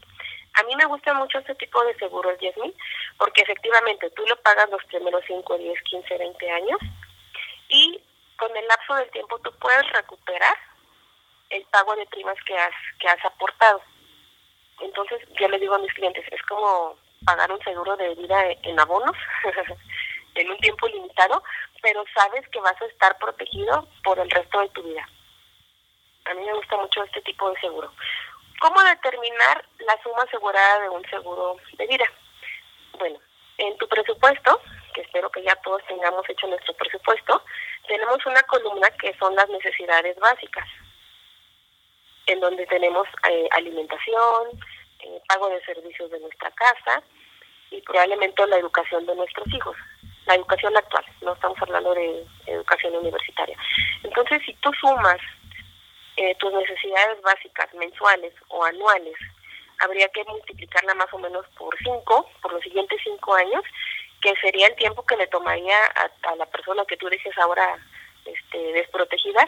[0.54, 2.74] A mí me gusta mucho este tipo de seguros, Yasmin,
[3.18, 6.80] porque efectivamente tú lo pagas los primeros 5, 10, 15, 20 años
[7.70, 8.02] y
[8.38, 10.56] con el lapso del tiempo tú puedes recuperar
[11.50, 13.82] el pago de primas que has, que has aportado.
[14.80, 16.96] Entonces, yo le digo a mis clientes, es como
[17.26, 19.16] pagar un seguro de vida en abonos
[20.36, 21.44] en un tiempo limitado,
[21.82, 25.08] pero sabes que vas a estar protegido por el resto de tu vida.
[26.30, 27.92] A mí me gusta mucho este tipo de seguro.
[28.60, 32.06] ¿Cómo determinar la suma asegurada de un seguro de vida?
[32.98, 33.20] Bueno,
[33.58, 34.62] en tu presupuesto,
[34.94, 37.44] que espero que ya todos tengamos hecho nuestro presupuesto,
[37.88, 40.68] tenemos una columna que son las necesidades básicas,
[42.26, 44.60] en donde tenemos eh, alimentación,
[45.00, 47.04] eh, pago de servicios de nuestra casa
[47.70, 49.78] y probablemente la educación de nuestros hijos,
[50.26, 53.58] la educación actual, no estamos hablando de educación universitaria.
[54.04, 55.20] Entonces, si tú sumas
[56.18, 59.16] eh, tus necesidades básicas mensuales o anuales,
[59.80, 63.62] habría que multiplicarla más o menos por cinco, por los siguientes cinco años,
[64.22, 65.78] que sería el tiempo que le tomaría
[66.24, 67.78] a, la persona que tú dices ahora
[68.26, 69.48] este, desprotegida,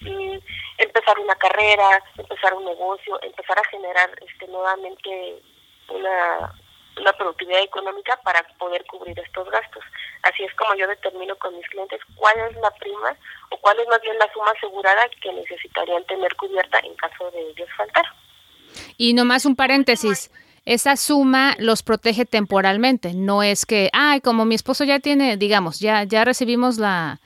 [0.00, 0.42] y
[0.78, 5.42] empezar una carrera, empezar un negocio, empezar a generar este, nuevamente
[5.88, 6.52] una
[6.98, 9.84] una productividad económica para poder cubrir estos gastos.
[10.22, 13.16] Así es como yo determino con mis clientes cuál es la prima
[13.50, 17.50] o cuál es más bien la suma asegurada que necesitarían tener cubierta en caso de
[17.50, 18.04] ellos faltar.
[18.96, 20.30] Y nomás un paréntesis.
[20.64, 25.78] Esa suma los protege temporalmente, no es que, ay, como mi esposo ya tiene, digamos,
[25.78, 27.20] ya, ya recibimos la,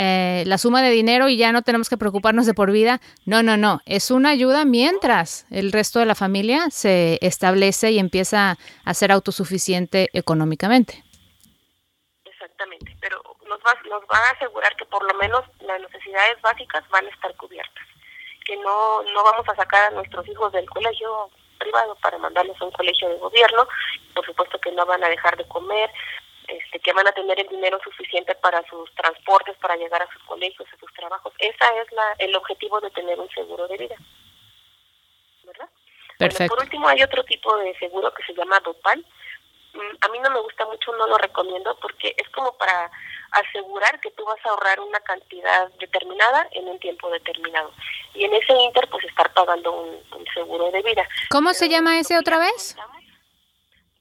[0.00, 3.00] eh, la suma de dinero y ya no tenemos que preocuparnos de por vida.
[3.26, 3.80] No, no, no.
[3.84, 9.10] Es una ayuda mientras el resto de la familia se establece y empieza a ser
[9.10, 11.02] autosuficiente económicamente.
[12.24, 16.88] Exactamente, pero nos va, nos va a asegurar que por lo menos las necesidades básicas
[16.90, 17.84] van a estar cubiertas,
[18.44, 22.64] que no, no vamos a sacar a nuestros hijos del colegio privado para mandarlos a
[22.64, 23.66] un colegio de gobierno,
[24.14, 25.90] por supuesto que no van a dejar de comer,
[26.48, 30.22] este, que van a tener el dinero suficiente para sus transportes, para llegar a sus
[30.24, 31.32] colegios, a sus trabajos.
[31.38, 33.96] Esa es la, el objetivo de tener un seguro de vida.
[35.44, 35.68] ¿Verdad?
[36.18, 36.54] Perfecto.
[36.54, 39.04] por último, hay otro tipo de seguro que se llama Dopal.
[39.74, 42.90] Mm, a mí no me gusta mucho, no lo recomiendo porque es como para
[43.30, 47.72] asegurar que tú vas a ahorrar una cantidad determinada en un tiempo determinado.
[48.14, 49.98] Y en ese inter, pues estar pagando un,
[50.34, 51.08] seguro de vida.
[51.30, 52.76] ¿Cómo se llama ese otra vez?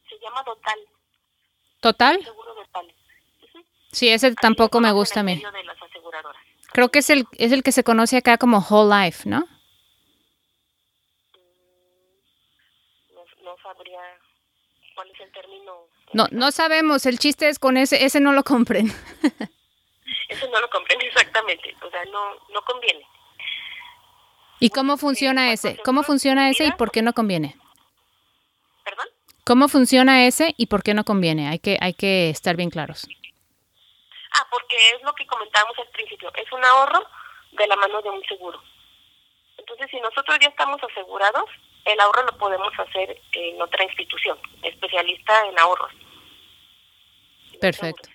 [0.09, 0.43] Se llama
[1.87, 2.19] Total.
[2.19, 2.93] ¿Total?
[3.93, 5.41] Sí, ese tampoco me gusta a mí.
[6.73, 9.39] Creo que es el, es el que se conoce acá como Whole Life, ¿no?
[9.39, 9.45] Mm,
[13.45, 14.01] no, sabría
[14.95, 15.87] cuál es el término.
[16.11, 17.05] No, no sabemos.
[17.05, 18.87] El chiste es con ese, ese no lo compren.
[20.27, 21.73] ese no lo compren exactamente.
[21.81, 23.07] O sea, no, no conviene.
[24.59, 25.77] ¿Y cómo funciona ese?
[25.85, 27.55] ¿Cómo funciona ese y por qué no conviene?
[29.47, 31.47] ¿Cómo funciona ese y por qué no conviene?
[31.47, 33.07] Hay que, hay que estar bien claros.
[34.33, 36.99] Ah, porque es lo que comentábamos al principio, es un ahorro
[37.53, 38.61] de la mano de un seguro.
[39.57, 41.45] Entonces, si nosotros ya estamos asegurados,
[41.85, 45.93] el ahorro lo podemos hacer en otra institución, especialista en ahorros.
[47.61, 48.09] Perfecto.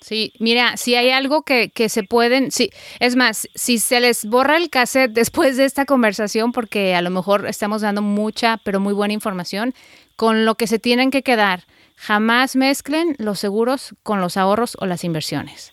[0.00, 4.24] Sí, mira, si hay algo que, que se pueden, sí, es más, si se les
[4.24, 8.80] borra el cassette después de esta conversación, porque a lo mejor estamos dando mucha, pero
[8.80, 9.74] muy buena información,
[10.16, 11.64] con lo que se tienen que quedar,
[11.96, 15.72] jamás mezclen los seguros con los ahorros o las inversiones.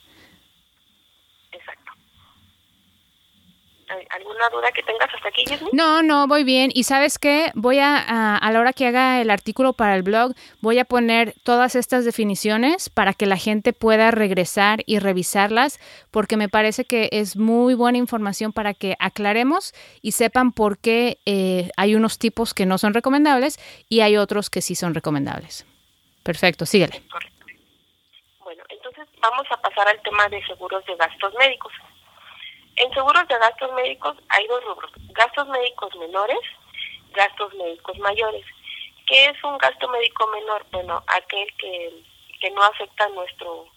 [3.88, 6.72] ¿Alguna duda que tengas hasta aquí, No, no, voy bien.
[6.74, 10.34] Y sabes qué, voy a, a, la hora que haga el artículo para el blog,
[10.60, 16.36] voy a poner todas estas definiciones para que la gente pueda regresar y revisarlas, porque
[16.36, 21.70] me parece que es muy buena información para que aclaremos y sepan por qué eh,
[21.78, 25.66] hay unos tipos que no son recomendables y hay otros que sí son recomendables.
[26.24, 27.04] Perfecto, síguele.
[28.40, 31.72] Bueno, entonces vamos a pasar al tema de seguros de gastos médicos.
[32.78, 36.40] En seguros de gastos médicos hay dos rubros, gastos médicos menores,
[37.14, 38.46] gastos médicos mayores.
[39.08, 40.66] ¿Qué es un gasto médico menor?
[40.72, 42.04] Bueno, aquel que,
[42.42, 43.68] que no afecta nuestro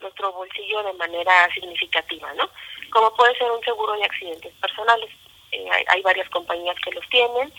[0.00, 2.50] nuestro bolsillo de manera significativa, ¿no?
[2.90, 5.10] Como puede ser un seguro de accidentes personales.
[5.52, 7.50] Eh, hay, hay, varias compañías que los tienen,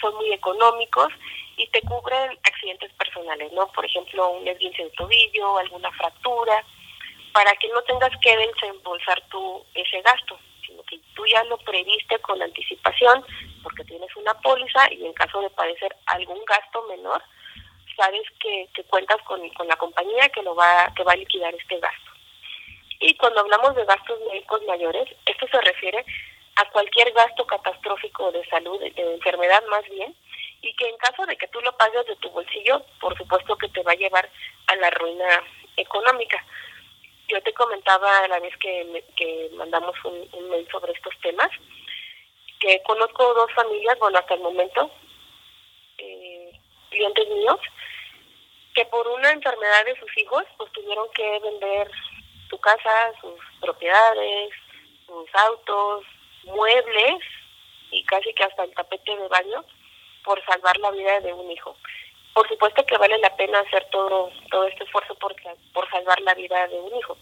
[0.00, 1.08] son muy económicos
[1.56, 3.66] y te cubren accidentes personales, ¿no?
[3.72, 6.64] Por ejemplo, un esguince de tobillo, alguna fractura,
[7.32, 12.18] para que no tengas que desembolsar tú ese gasto, sino que tú ya lo previste
[12.20, 13.24] con anticipación
[13.62, 17.22] porque tienes una póliza y en caso de padecer algún gasto menor,
[17.96, 21.54] sabes que, que cuentas con, con la compañía que lo va que va a liquidar
[21.54, 22.10] este gasto.
[23.00, 26.04] Y cuando hablamos de gastos médicos mayores, esto se refiere
[26.56, 30.14] a cualquier gasto catastrófico de salud, de, de enfermedad más bien,
[30.60, 33.68] y que en caso de que tú lo pagues de tu bolsillo, por supuesto que
[33.68, 34.28] te va a llevar
[34.66, 35.42] a la ruina
[35.76, 36.44] económica
[37.32, 41.48] yo te comentaba la vez que, que mandamos un, mail sobre estos temas,
[42.60, 44.90] que conozco dos familias, bueno, hasta el momento,
[45.96, 46.52] eh,
[46.90, 47.58] clientes míos,
[48.74, 51.90] que por una enfermedad de sus hijos, pues tuvieron que vender
[52.50, 54.50] su casa, sus propiedades,
[55.06, 56.04] sus autos,
[56.44, 57.18] muebles
[57.90, 59.64] y casi que hasta el tapete de baño
[60.24, 61.76] por salvar la vida de un hijo
[62.34, 65.34] por supuesto que vale la pena hacer todo todo este esfuerzo por,
[65.72, 67.16] por salvar la vida de un hijo.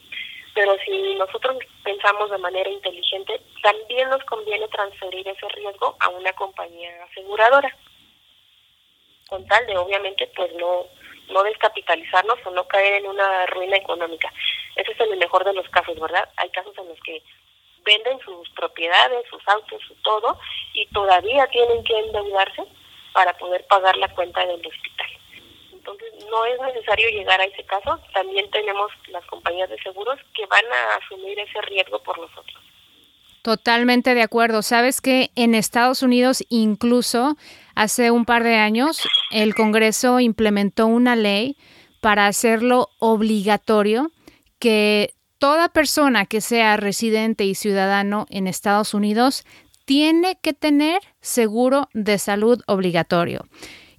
[0.55, 6.33] Pero si nosotros pensamos de manera inteligente, también nos conviene transferir ese riesgo a una
[6.33, 7.75] compañía aseguradora,
[9.29, 10.87] con tal de obviamente pues no
[11.31, 14.33] no descapitalizarnos o no caer en una ruina económica.
[14.75, 16.29] Ese es el mejor de los casos, ¿verdad?
[16.37, 17.23] Hay casos en los que
[17.85, 20.39] venden sus propiedades, sus autos, su todo,
[20.75, 22.65] y todavía tienen que endeudarse
[23.13, 25.07] para poder pagar la cuenta del hospital.
[25.73, 27.99] Entonces, no es necesario llegar a ese caso.
[28.13, 32.61] También tenemos las compañías de seguros que van a asumir ese riesgo por nosotros.
[33.43, 34.63] Totalmente de acuerdo.
[34.63, 37.37] Sabes que en Estados Unidos, incluso
[37.75, 41.57] hace un par de años, el Congreso implementó una ley
[42.03, 44.11] para hacerlo obligatorio
[44.59, 49.45] que toda persona que sea residente y ciudadano en Estados Unidos
[49.91, 53.49] tiene que tener seguro de salud obligatorio.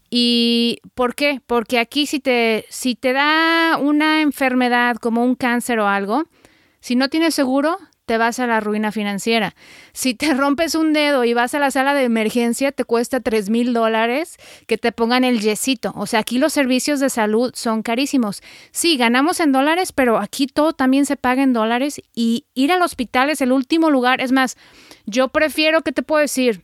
[0.10, 1.42] ¿Y por qué?
[1.46, 6.24] Porque aquí si te, si te da una enfermedad como un cáncer o algo,
[6.80, 9.54] si no tienes seguro, te vas a la ruina financiera.
[9.92, 13.50] Si te rompes un dedo y vas a la sala de emergencia, te cuesta 3
[13.50, 15.92] mil dólares que te pongan el yesito.
[15.98, 18.42] O sea, aquí los servicios de salud son carísimos.
[18.72, 22.82] Sí, ganamos en dólares, pero aquí todo también se paga en dólares y ir al
[22.82, 24.22] hospital es el último lugar.
[24.22, 24.56] Es más,
[25.12, 26.64] yo prefiero, ¿qué te puedo decir?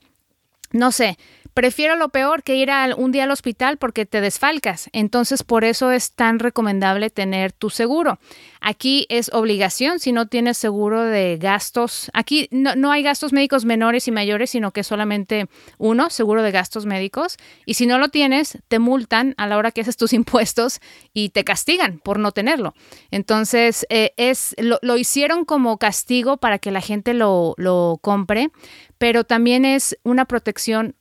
[0.71, 1.17] No sé,
[1.57, 4.91] prefiero lo peor que ir a un día al hospital porque te desfalcas.
[4.93, 8.19] Entonces, por eso es tan recomendable tener tu seguro.
[8.61, 12.11] Aquí es obligación si no tienes seguro de gastos.
[12.13, 15.47] Aquí no, hay gastos médicos menores y mayores, sino que solamente
[15.79, 17.37] uno, seguro de gastos médicos.
[17.65, 20.79] Y si no lo tienes, te multan a la hora que haces tus impuestos
[21.11, 22.75] y te castigan por no tenerlo.
[23.09, 28.51] Entonces, eh, es, lo, lo, hicieron como castigo para que la gente lo, lo compre,
[28.99, 30.93] pero también es una protección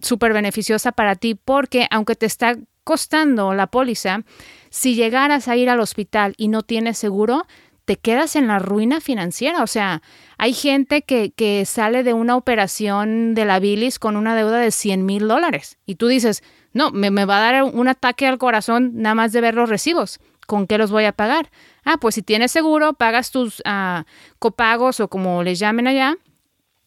[0.00, 4.22] súper beneficiosa para ti porque aunque te está costando la póliza,
[4.70, 7.46] si llegaras a ir al hospital y no tienes seguro,
[7.84, 9.62] te quedas en la ruina financiera.
[9.62, 10.02] O sea,
[10.38, 14.70] hay gente que, que sale de una operación de la bilis con una deuda de
[14.70, 16.42] 100 mil dólares y tú dices,
[16.72, 19.68] no, me, me, va a dar un ataque al corazón nada más de ver los
[19.68, 20.20] recibos.
[20.46, 21.50] ¿Con qué los voy a pagar?
[21.84, 24.04] Ah, pues si tienes seguro, pagas tus uh,
[24.38, 26.16] copagos o como les llamen allá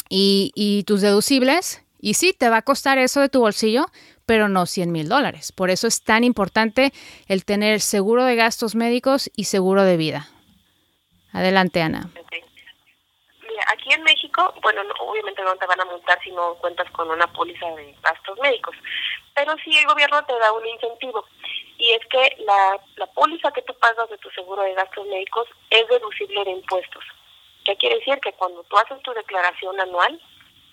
[0.09, 3.85] y, y tus deducibles y sí, te va a costar eso de tu bolsillo,
[4.25, 5.51] pero no 100 mil dólares.
[5.51, 6.91] Por eso es tan importante
[7.27, 10.27] el tener seguro de gastos médicos y seguro de vida.
[11.33, 12.09] Adelante, Ana.
[13.67, 17.27] Aquí en México bueno, obviamente no te van a multar si no cuentas con una
[17.33, 18.75] póliza de gastos médicos,
[19.35, 21.25] pero sí el gobierno te da un incentivo
[21.77, 25.47] y es que la, la póliza que tú pagas de tu seguro de gastos médicos
[25.69, 27.03] es deducible de impuestos.
[27.65, 28.19] ¿Qué quiere decir?
[28.19, 30.19] Que cuando tú haces tu declaración anual,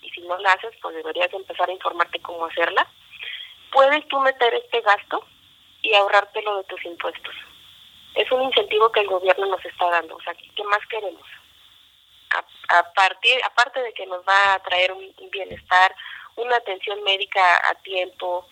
[0.07, 2.87] y si no la haces, pues deberías empezar a informarte cómo hacerla,
[3.73, 5.25] puedes tú meter este gasto
[5.83, 7.35] y ahorrártelo de tus impuestos.
[8.15, 10.17] Es un incentivo que el gobierno nos está dando.
[10.17, 11.27] O sea, ¿qué más queremos?
[12.69, 15.95] A, partir, aparte de que nos va a traer un, bienestar,
[16.37, 18.47] una atención médica a tiempo,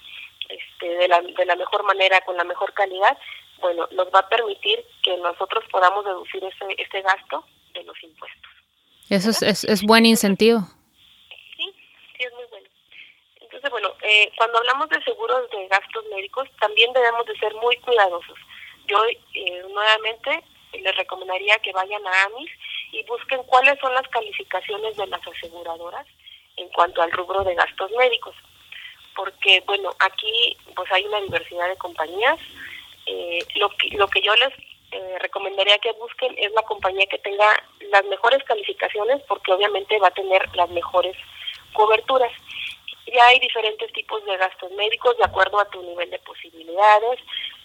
[0.49, 3.17] este, de, la, de la mejor manera, con la mejor calidad,
[3.59, 8.51] bueno, nos va a permitir que nosotros podamos deducir ese, ese gasto de los impuestos.
[9.11, 10.61] Eso es, es, es buen incentivo.
[11.57, 11.75] Sí,
[12.17, 12.69] sí, es muy bueno.
[13.65, 17.75] Entonces, bueno, eh, cuando hablamos de seguros de gastos médicos, también debemos de ser muy
[17.77, 18.39] cuidadosos.
[18.87, 20.45] Yo eh, nuevamente
[20.75, 22.51] les recomendaría que vayan a AMIS
[22.93, 26.07] y busquen cuáles son las calificaciones de las aseguradoras
[26.59, 28.37] en cuanto al rubro de gastos médicos.
[29.17, 32.39] Porque, bueno, aquí pues hay una diversidad de compañías.
[33.07, 34.53] Eh, lo, que, lo que yo les
[34.91, 37.51] eh, recomendaría que busquen es la compañía que tenga
[37.91, 41.17] las mejores calificaciones porque obviamente va a tener las mejores
[41.73, 42.31] coberturas.
[43.07, 47.21] Ya hay diferentes tipos de gastos médicos de acuerdo a tu nivel de posibilidades.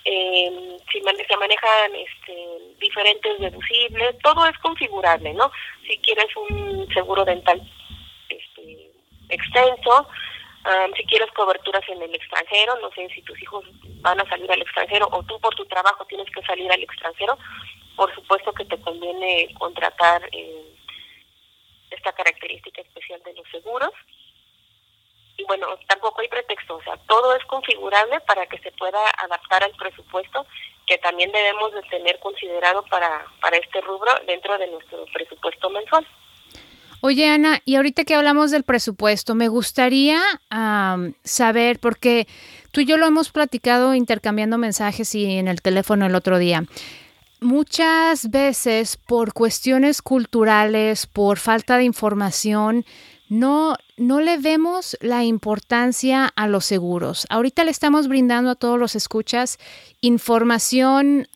[0.06, 2.36] Eh, si se manejan este,
[2.80, 5.52] diferentes deducibles, todo es configurable, ¿no?
[5.88, 7.62] Si quieres un seguro dental
[8.30, 8.92] este,
[9.30, 10.08] extenso,
[10.96, 13.66] si quieres coberturas en el extranjero, no sé si tus hijos
[14.02, 17.38] van a salir al extranjero o tú por tu trabajo tienes que salir al extranjero,
[17.96, 20.76] por supuesto que te conviene contratar eh,
[21.92, 23.92] esta característica especial de los seguros.
[25.40, 29.64] Y bueno, tampoco hay pretexto, o sea, todo es configurable para que se pueda adaptar
[29.64, 30.46] al presupuesto
[30.86, 36.06] que también debemos de tener considerado para, para este rubro dentro de nuestro presupuesto mensual.
[37.02, 40.22] Oye, Ana, y ahorita que hablamos del presupuesto, me gustaría
[41.24, 42.28] saber, porque
[42.72, 46.64] tú y yo lo hemos platicado intercambiando mensajes y en el teléfono el otro día.
[47.40, 52.84] Muchas veces por cuestiones culturales, por falta de información,
[53.30, 57.28] no, no le vemos la importancia a los seguros.
[57.30, 59.60] Ahorita le estamos brindando a todos los escuchas
[60.02, 61.28] información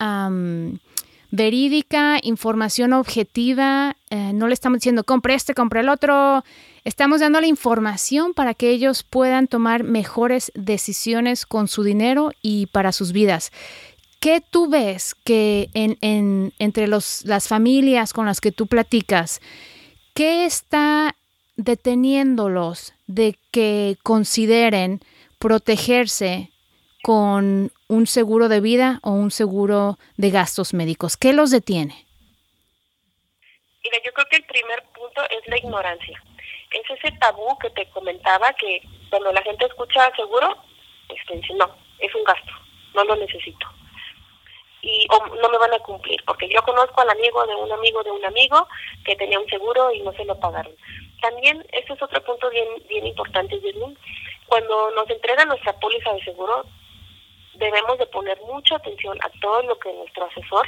[1.29, 3.95] verídica, información objetiva.
[4.09, 6.43] Eh, no le estamos diciendo compre este, compre el otro.
[6.83, 12.65] Estamos dando la información para que ellos puedan tomar mejores decisiones con su dinero y
[12.67, 13.51] para sus vidas.
[14.19, 19.41] ¿Qué tú ves que en, en, entre los, las familias con las que tú platicas,
[20.13, 21.15] qué está
[21.55, 25.01] deteniéndolos de que consideren
[25.39, 26.51] protegerse
[27.03, 31.17] con un seguro de vida o un seguro de gastos médicos?
[31.17, 32.05] ¿Qué los detiene?
[33.83, 36.23] Mira, yo creo que el primer punto es la ignorancia.
[36.71, 40.57] Es ese tabú que te comentaba que cuando la gente escucha seguro,
[41.09, 42.51] este, no, es un gasto,
[42.95, 43.67] no lo necesito.
[44.86, 45.07] Y
[45.41, 48.25] no me van a cumplir, porque yo conozco al amigo de un amigo de un
[48.25, 48.67] amigo
[49.05, 50.75] que tenía un seguro y no se lo pagaron.
[51.21, 53.97] También, ese es otro punto bien, bien importante, Jenny.
[54.45, 56.65] Cuando nos entregan nuestra póliza de seguro,
[57.53, 60.67] debemos de poner mucha atención a todo lo que nuestro asesor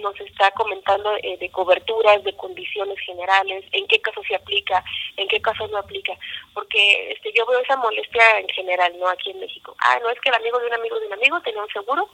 [0.00, 4.84] nos está comentando eh, de coberturas, de condiciones generales, en qué casos se aplica,
[5.16, 6.12] en qué casos no aplica,
[6.54, 9.74] porque este yo veo esa molestia en general, no aquí en México.
[9.78, 12.08] Ah, no es que el amigo de un amigo de un amigo tenía un seguro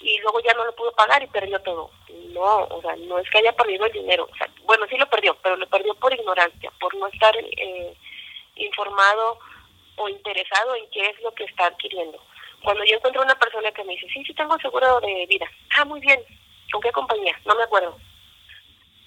[0.00, 1.90] y luego ya no lo pudo pagar y perdió todo.
[2.32, 5.08] No, o sea, no es que haya perdido el dinero, o sea, bueno, sí lo
[5.08, 7.96] perdió, pero lo perdió por ignorancia, por no estar eh,
[8.56, 9.38] informado
[9.96, 12.22] o interesado en qué es lo que está adquiriendo.
[12.62, 15.46] Cuando yo encuentro una persona que me dice, sí, sí tengo seguro de vida.
[15.76, 16.20] Ah, muy bien.
[16.72, 17.38] ¿Con qué compañía?
[17.44, 17.96] No me acuerdo.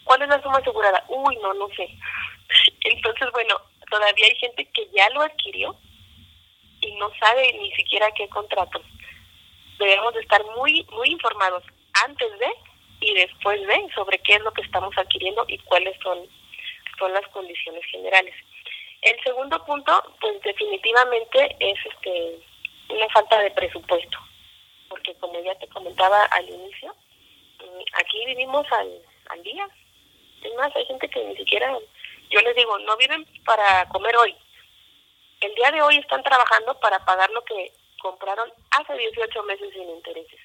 [0.03, 1.03] ¿Cuál es la suma asegurada?
[1.09, 1.87] Uy, no, no sé.
[2.83, 5.75] Entonces, bueno, todavía hay gente que ya lo adquirió
[6.81, 8.81] y no sabe ni siquiera qué contrato.
[9.81, 11.63] Debemos de estar muy, muy informados
[12.05, 12.47] antes de
[12.99, 16.19] y después de sobre qué es lo que estamos adquiriendo y cuáles son,
[16.99, 18.35] son las condiciones generales.
[19.01, 22.39] El segundo punto, pues definitivamente es este
[22.89, 24.19] una falta de presupuesto,
[24.87, 26.93] porque como ya te comentaba al inicio,
[27.59, 29.67] mm, aquí vivimos al, al día.
[30.43, 31.75] Es más, hay gente que ni siquiera,
[32.29, 34.35] yo les digo, no viven para comer hoy.
[35.39, 37.71] El día de hoy están trabajando para pagar lo que
[38.01, 40.39] compraron hace 18 meses sin intereses.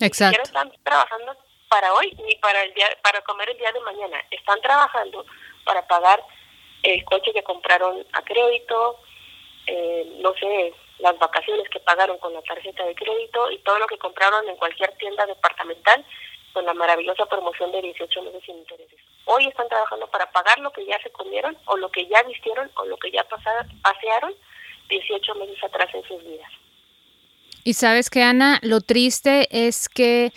[0.00, 0.38] Exacto.
[0.38, 1.36] Ni están trabajando
[1.68, 4.22] para hoy ni para el día para comer el día de mañana.
[4.30, 5.24] Están trabajando
[5.64, 6.22] para pagar
[6.82, 9.00] el coche que compraron a crédito,
[9.66, 13.86] eh, no sé, las vacaciones que pagaron con la tarjeta de crédito y todo lo
[13.86, 16.04] que compraron en cualquier tienda departamental
[16.52, 18.98] con la maravillosa promoción de 18 meses sin intereses.
[19.26, 22.70] hoy están trabajando para pagar lo que ya se comieron o lo que ya vistieron
[22.76, 23.26] o lo que ya
[23.82, 24.34] pasearon
[24.88, 26.50] 18 meses atrás en sus vidas.
[27.64, 30.32] Y sabes que Ana, lo triste es que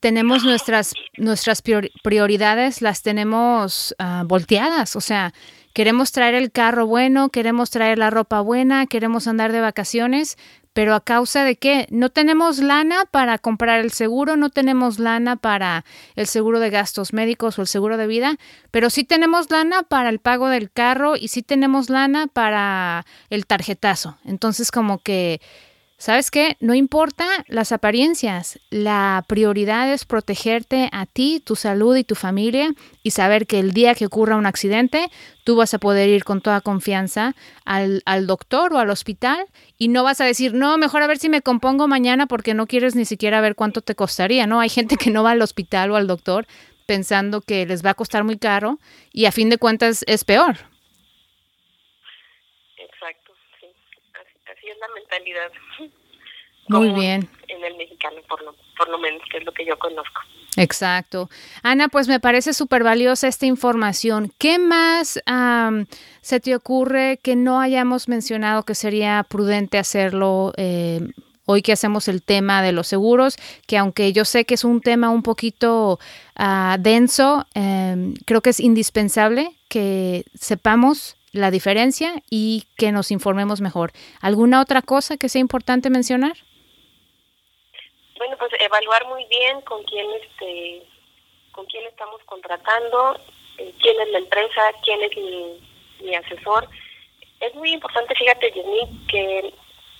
[0.00, 1.62] tenemos nuestras, nuestras
[2.02, 5.34] prioridades, las tenemos uh, volteadas, o sea,
[5.74, 10.38] queremos traer el carro bueno, queremos traer la ropa buena, queremos andar de vacaciones,
[10.72, 11.86] pero a causa de qué?
[11.90, 17.12] No tenemos lana para comprar el seguro, no tenemos lana para el seguro de gastos
[17.12, 18.36] médicos o el seguro de vida,
[18.70, 23.46] pero sí tenemos lana para el pago del carro y sí tenemos lana para el
[23.46, 24.18] tarjetazo.
[24.24, 25.40] Entonces como que
[26.00, 26.56] ¿Sabes qué?
[26.60, 32.70] No importa las apariencias, la prioridad es protegerte a ti, tu salud y tu familia
[33.02, 35.10] y saber que el día que ocurra un accidente,
[35.44, 37.34] tú vas a poder ir con toda confianza
[37.66, 39.44] al, al, doctor o al hospital
[39.76, 42.66] y no vas a decir, no, mejor a ver si me compongo mañana porque no
[42.66, 44.58] quieres ni siquiera ver cuánto te costaría, ¿no?
[44.58, 46.46] Hay gente que no va al hospital o al doctor
[46.86, 48.78] pensando que les va a costar muy caro
[49.12, 50.56] y a fin de cuentas es peor.
[54.62, 55.52] es la mentalidad.
[56.68, 57.28] Muy bien.
[57.48, 60.20] En el mexicano, por lo, por lo menos, que es lo que yo conozco.
[60.56, 61.30] Exacto.
[61.62, 64.32] Ana, pues me parece súper valiosa esta información.
[64.38, 65.20] ¿Qué más
[66.20, 71.00] se te ocurre que no hayamos mencionado que sería prudente hacerlo eh,
[71.44, 73.36] hoy que hacemos el tema de los seguros?
[73.66, 75.98] Que aunque yo sé que es un tema un poquito
[76.36, 83.60] ah, denso, em, creo que es indispensable que sepamos la diferencia y que nos informemos
[83.60, 83.92] mejor.
[84.20, 86.36] ¿Alguna otra cosa que sea importante mencionar?
[88.18, 90.82] Bueno, pues evaluar muy bien con quién este
[91.52, 93.16] con quién estamos contratando,
[93.58, 96.68] eh, quién es la empresa, quién es mi, asesor.
[97.40, 99.52] Es muy importante, fíjate, Jenny, que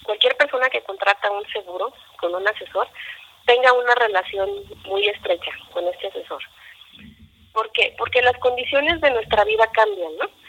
[0.04, 2.88] cualquier persona que contrata un seguro con un asesor
[3.46, 4.48] tenga una relación
[4.86, 6.42] muy estrecha con este asesor.
[7.52, 7.94] ¿Por qué?
[7.98, 10.39] Porque las condiciones de nuestra vida cambian, ¿no?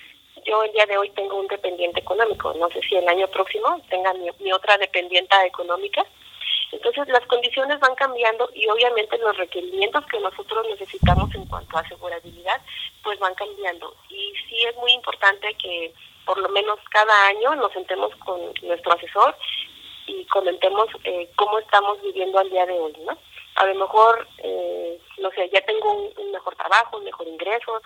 [0.46, 3.82] Yo el día de hoy tengo un dependiente económico, no sé si el año próximo
[3.90, 6.06] tenga mi, otra dependienta económica.
[6.72, 11.82] Entonces las condiciones van cambiando y obviamente los requerimientos que nosotros necesitamos en cuanto a
[11.82, 12.62] asegurabilidad
[13.04, 13.94] pues van cambiando.
[14.10, 15.94] Y sí es muy importante que
[16.26, 19.36] por lo menos cada año nos sentemos con nuestro asesor
[20.08, 23.18] y comentemos eh, cómo estamos viviendo al día de hoy, ¿no?
[23.56, 27.82] A lo mejor, eh, no sé, ya tengo un, mejor trabajo, un mejor ingreso,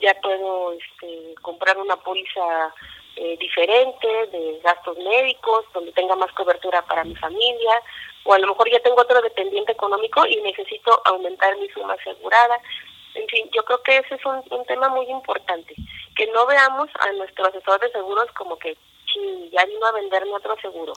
[0.00, 1.27] ya puedo este,
[1.76, 2.72] una póliza
[3.16, 7.82] eh, diferente de gastos médicos, donde tenga más cobertura para mi familia,
[8.24, 12.58] o a lo mejor ya tengo otro dependiente económico y necesito aumentar mi suma asegurada.
[13.14, 15.74] En fin, yo creo que ese es un, un tema muy importante,
[16.14, 18.76] que no veamos a nuestro asesor de seguros como que,
[19.12, 20.92] sí, ya vino a venderme otro seguro.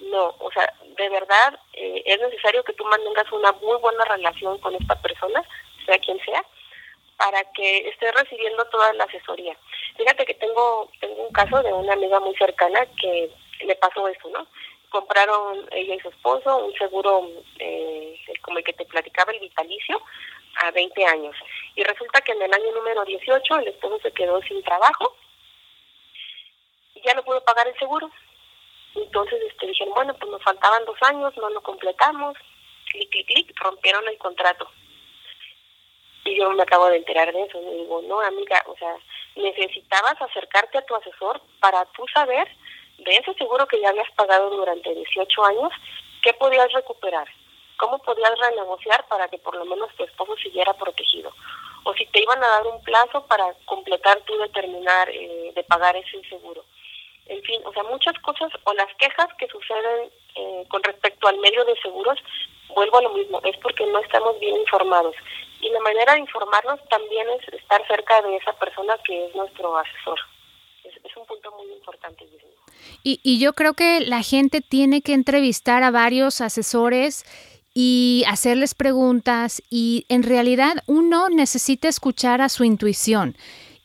[0.00, 4.58] No, o sea, de verdad eh, es necesario que tú mantengas una muy buena relación
[4.58, 5.42] con esta persona,
[5.86, 6.44] sea quien sea,
[7.16, 9.56] para que esté recibiendo toda la asesoría.
[9.96, 13.30] Fíjate que tengo, tengo un caso de una amiga muy cercana que
[13.64, 14.46] le pasó eso, ¿no?
[14.90, 20.00] Compraron ella y su esposo un seguro eh, como el que te platicaba, el vitalicio,
[20.62, 21.36] a 20 años.
[21.74, 25.16] Y resulta que en el año número 18 el esposo se quedó sin trabajo
[26.94, 28.10] y ya no pudo pagar el seguro.
[28.94, 32.36] Entonces este, dijeron, bueno, pues nos faltaban dos años, no lo completamos,
[32.90, 34.70] clic, clic, clic, rompieron el contrato.
[36.26, 37.60] Y yo me acabo de enterar de eso.
[37.62, 38.94] Y digo, no, amiga, o sea,
[39.36, 42.48] necesitabas acercarte a tu asesor para tú saber
[42.98, 45.72] de ese seguro que ya habías pagado durante 18 años,
[46.22, 47.28] qué podías recuperar,
[47.78, 51.32] cómo podías renegociar para que por lo menos tu esposo siguiera protegido.
[51.84, 55.62] O si te iban a dar un plazo para completar tú de terminar eh, de
[55.64, 56.64] pagar ese seguro.
[57.26, 61.38] En fin, o sea, muchas cosas o las quejas que suceden eh, con respecto al
[61.38, 62.18] medio de seguros,
[62.74, 65.14] vuelvo a lo mismo, es porque no estamos bien informados
[65.60, 69.76] y la manera de informarnos también es estar cerca de esa persona que es nuestro
[69.76, 70.18] asesor.
[70.84, 72.28] Es, un punto muy importante.
[73.02, 77.24] Y, y yo creo que la gente tiene que entrevistar a varios asesores
[77.74, 83.36] y hacerles preguntas y en realidad uno necesita escuchar a su intuición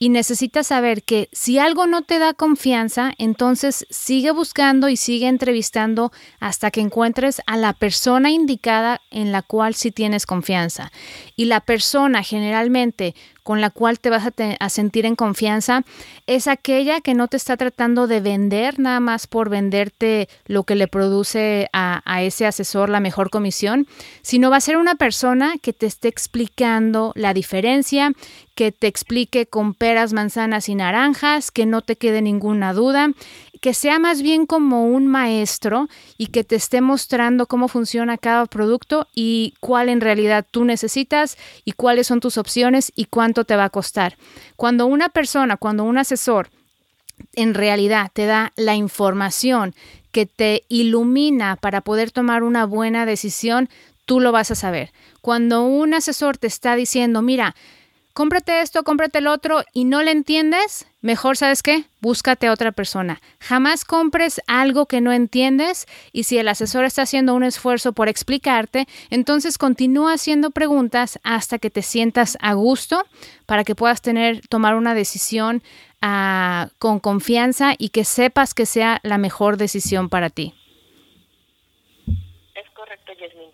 [0.02, 5.28] y necesitas saber que si algo no te da confianza, entonces sigue buscando y sigue
[5.28, 10.92] entrevistando hasta que encuentres a la persona indicada en la cual sí tienes confianza.
[11.36, 13.14] Y la persona generalmente
[13.52, 14.24] con la cual te vas
[14.60, 15.84] a, sentir en confianza
[16.26, 20.76] es aquella que no te está tratando de vender nada más por venderte lo que
[20.76, 23.88] le produce a, a ese asesor la mejor comisión,
[24.22, 28.14] sino va a ser una persona que te esté explicando la diferencia,
[28.56, 33.10] que te explique con peras, manzanas y naranjas, que no te quede ninguna duda
[33.62, 35.88] que sea más bien como un maestro
[36.18, 41.38] y que te esté mostrando cómo funciona cada producto y cuál en realidad tú necesitas
[41.64, 44.18] y cuáles son tus opciones y cuánto te va a costar.
[44.56, 46.50] Cuando una persona, cuando un asesor
[47.34, 49.76] en realidad te da la información
[50.12, 53.70] que te ilumina para poder tomar una buena decisión,
[54.06, 54.92] tú lo vas a saber.
[55.22, 57.56] Cuando un asesor te está diciendo, mira,
[58.14, 62.72] cómprate esto, cómprate el otro y no le entiendes, mejor sabes qué, búscate a otra
[62.72, 63.22] persona.
[63.40, 68.10] Jamás compres algo que no entiendes y si el asesor está haciendo un esfuerzo por
[68.10, 73.06] explicarte, entonces continúa haciendo preguntas hasta que te sientas a gusto
[73.46, 75.64] para que puedas tener tomar una decisión
[76.02, 80.54] uh, con confianza y que sepas que sea la mejor decisión para ti.
[82.56, 83.50] Es correcto, Yasmin.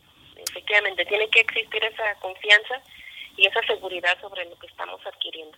[0.49, 2.81] Efectivamente, tiene que existir esa confianza
[3.37, 5.57] y esa seguridad sobre lo que estamos adquiriendo.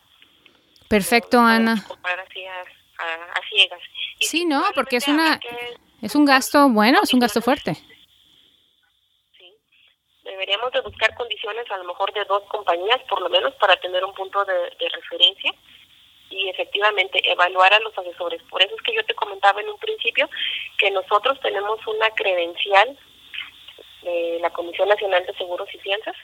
[0.88, 1.74] Perfecto, Ana.
[1.74, 2.62] Así a,
[3.00, 3.82] a, ciegas.
[4.20, 5.40] sí, no, porque es una
[6.02, 7.76] es un gasto bueno, es un gasto fuerte.
[9.38, 9.54] Sí.
[10.24, 14.04] Deberíamos de buscar condiciones a lo mejor de dos compañías, por lo menos para tener
[14.04, 15.54] un punto de, de referencia
[16.30, 18.42] y efectivamente evaluar a los asesores.
[18.50, 20.30] Por eso es que yo te comentaba en un principio
[20.78, 22.98] que nosotros tenemos una credencial
[24.02, 26.16] de la Comisión Nacional de Seguros y Fianzas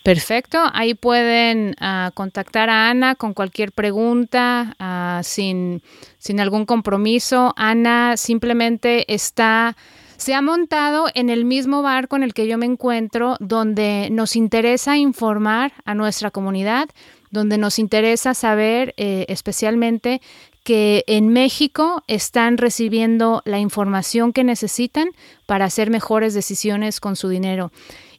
[0.04, 5.82] Perfecto, ahí pueden uh, contactar a Ana con cualquier pregunta, uh, sin,
[6.18, 7.54] sin algún compromiso.
[7.56, 9.76] Ana simplemente está
[10.22, 14.36] se ha montado en el mismo barco en el que yo me encuentro, donde nos
[14.36, 16.90] interesa informar a nuestra comunidad,
[17.32, 20.22] donde nos interesa saber eh, especialmente
[20.64, 25.10] que en México están recibiendo la información que necesitan
[25.46, 27.72] para hacer mejores decisiones con su dinero.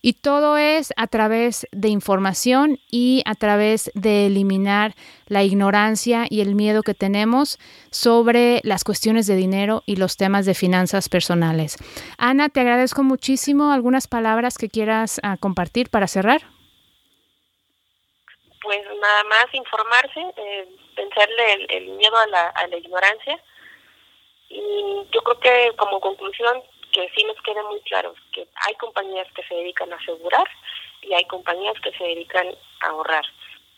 [0.05, 4.95] Y todo es a través de información y a través de eliminar
[5.29, 7.61] la ignorancia y el miedo que tenemos
[7.93, 11.77] sobre las cuestiones de dinero y los temas de finanzas personales.
[12.19, 13.71] Ana, te agradezco muchísimo.
[13.71, 16.43] ¿Algunas palabras que quieras uh, compartir para cerrar?
[18.61, 23.39] Pues nada más informarse, eh, vencerle el, miedo a la, a la ignorancia.
[24.49, 26.63] Y yo creo que como conclusión
[26.93, 30.47] que sí nos quede muy claro que hay compañías que se dedican a asegurar
[31.01, 32.47] y hay compañías que se dedican
[32.81, 33.25] a ahorrar.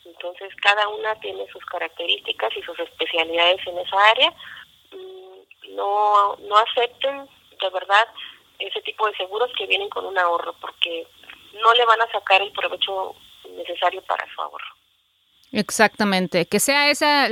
[0.05, 4.29] Entonces, cada una tiene sus características y sus especialidades en esa área.
[4.91, 7.27] Mm, no, no acepten
[7.59, 8.07] de verdad
[8.59, 11.07] ese tipo de seguros que vienen con un ahorro porque
[11.53, 13.15] no le van a sacar el provecho
[13.49, 14.75] necesario para su ahorro.
[15.55, 17.29] Exactamente, que sea esa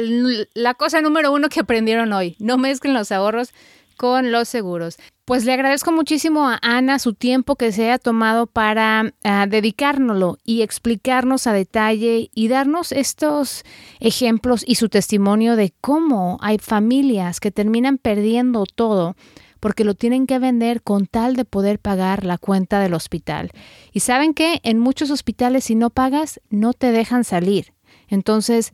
[0.53, 2.38] la cosa número uno que aprendieron hoy.
[2.39, 3.53] No mezclen los ahorros
[3.97, 4.97] con los seguros.
[5.26, 10.38] Pues le agradezco muchísimo a Ana su tiempo que se haya tomado para uh, dedicárnoslo
[10.45, 13.65] y explicarnos a detalle y darnos estos
[13.99, 19.17] ejemplos y su testimonio de cómo hay familias que terminan perdiendo todo
[19.59, 23.51] porque lo tienen que vender con tal de poder pagar la cuenta del hospital.
[23.91, 27.74] Y saben que en muchos hospitales si no pagas no te dejan salir.
[28.08, 28.74] Entonces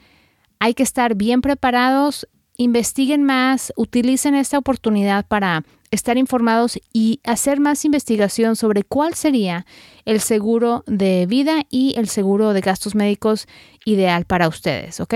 [0.60, 2.28] hay que estar bien preparados
[2.60, 9.66] investiguen más, utilicen esta oportunidad para estar informados y hacer más investigación sobre cuál sería
[10.04, 13.48] el seguro de vida y el seguro de gastos médicos
[13.86, 15.16] ideal para ustedes, ¿ok?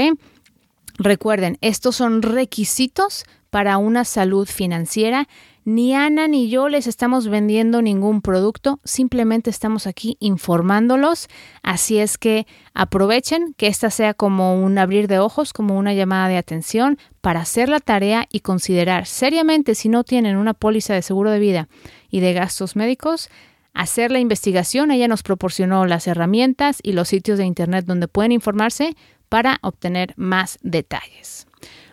[0.98, 5.28] Recuerden, estos son requisitos para una salud financiera
[5.66, 11.28] ni Ana ni yo les estamos vendiendo ningún producto, simplemente estamos aquí informándolos.
[11.62, 16.28] Así es que aprovechen que esta sea como un abrir de ojos, como una llamada
[16.28, 21.02] de atención para hacer la tarea y considerar seriamente si no tienen una póliza de
[21.02, 21.70] seguro de vida
[22.10, 23.30] y de gastos médicos,
[23.74, 24.92] hacer la investigación.
[24.92, 28.96] Ella nos proporcionó las herramientas y los sitios de internet donde pueden informarse
[29.30, 31.48] para obtener más detalles.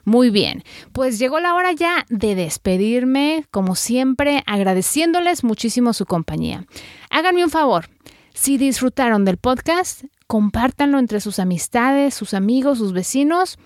[0.04, 6.66] Muy bien, pues llegó la hora ya de despedirme, como siempre, agradeciéndoles muchísimo su compañía.
[7.10, 7.88] Háganme un favor,
[8.34, 13.58] si disfrutaron del podcast, compártanlo entre sus amistades, sus amigos, sus vecinos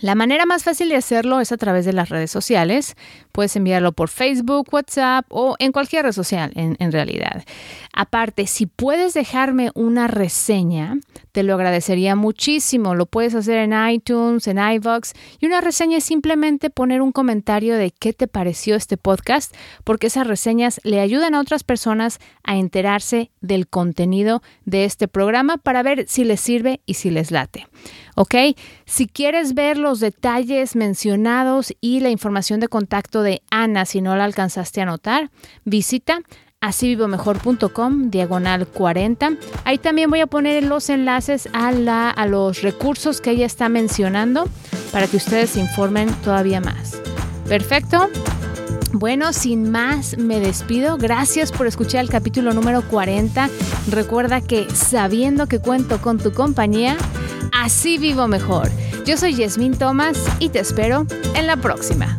[0.00, 2.96] la manera más fácil de hacerlo es a través de las redes sociales.
[3.30, 7.44] Puedes enviarlo por Facebook, WhatsApp o en cualquier red social en, realidad.
[7.92, 10.96] Aparte, si puedes dejarme una reseña,
[11.30, 12.94] te lo agradecería muchísimo.
[12.94, 15.12] Lo puedes hacer en iTunes, en iVoox.
[15.40, 20.08] Y una reseña es simplemente poner un comentario de qué te pareció este podcast, porque
[20.08, 25.82] esas reseñas le ayudan a otras personas a enterarse del contenido de este programa para
[25.82, 27.68] ver si les sirve y si les late.
[28.14, 28.34] ¿Ok?
[28.84, 34.16] Si quieres ver los detalles mencionados y la información de contacto de Ana, si no
[34.16, 35.30] la alcanzaste a anotar,
[35.64, 36.20] visita
[36.60, 39.32] asivivomejor.com diagonal 40.
[39.64, 41.68] Ahí también voy a poner los enlaces a,
[42.10, 44.48] a los recursos que ella está mencionando
[44.92, 47.00] para que ustedes se informen todavía más.
[47.48, 48.08] Perfecto.
[48.92, 50.98] Bueno, sin más, me despido.
[50.98, 53.48] Gracias por escuchar el capítulo número 40.
[53.90, 56.96] Recuerda que sabiendo que cuento con tu compañía,
[57.52, 58.68] así vivo mejor.
[59.06, 62.14] Yo soy Yasmín Tomás y te espero en la próxima.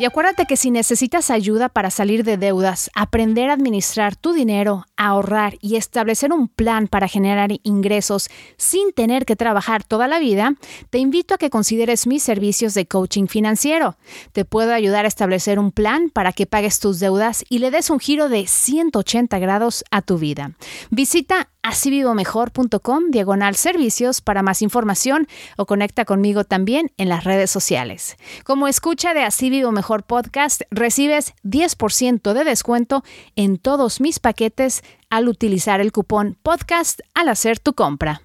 [0.00, 4.84] Y acuérdate que si necesitas ayuda para salir de deudas, aprender a administrar tu dinero,
[4.96, 10.54] ahorrar y establecer un plan para generar ingresos sin tener que trabajar toda la vida,
[10.90, 13.96] te invito a que consideres mis servicios de coaching financiero.
[14.30, 17.90] Te puedo ayudar a establecer un plan para que pagues tus deudas y le des
[17.90, 20.52] un giro de 180 grados a tu vida.
[20.90, 28.16] Visita asivivomejor.com diagonal servicios para más información o conecta conmigo también en las redes sociales.
[28.44, 33.02] Como escucha de Así Vivo Podcast, recibes 10% de descuento
[33.36, 38.22] en todos mis paquetes al utilizar el cupón podcast al hacer tu compra.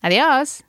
[0.00, 0.64] Adiós.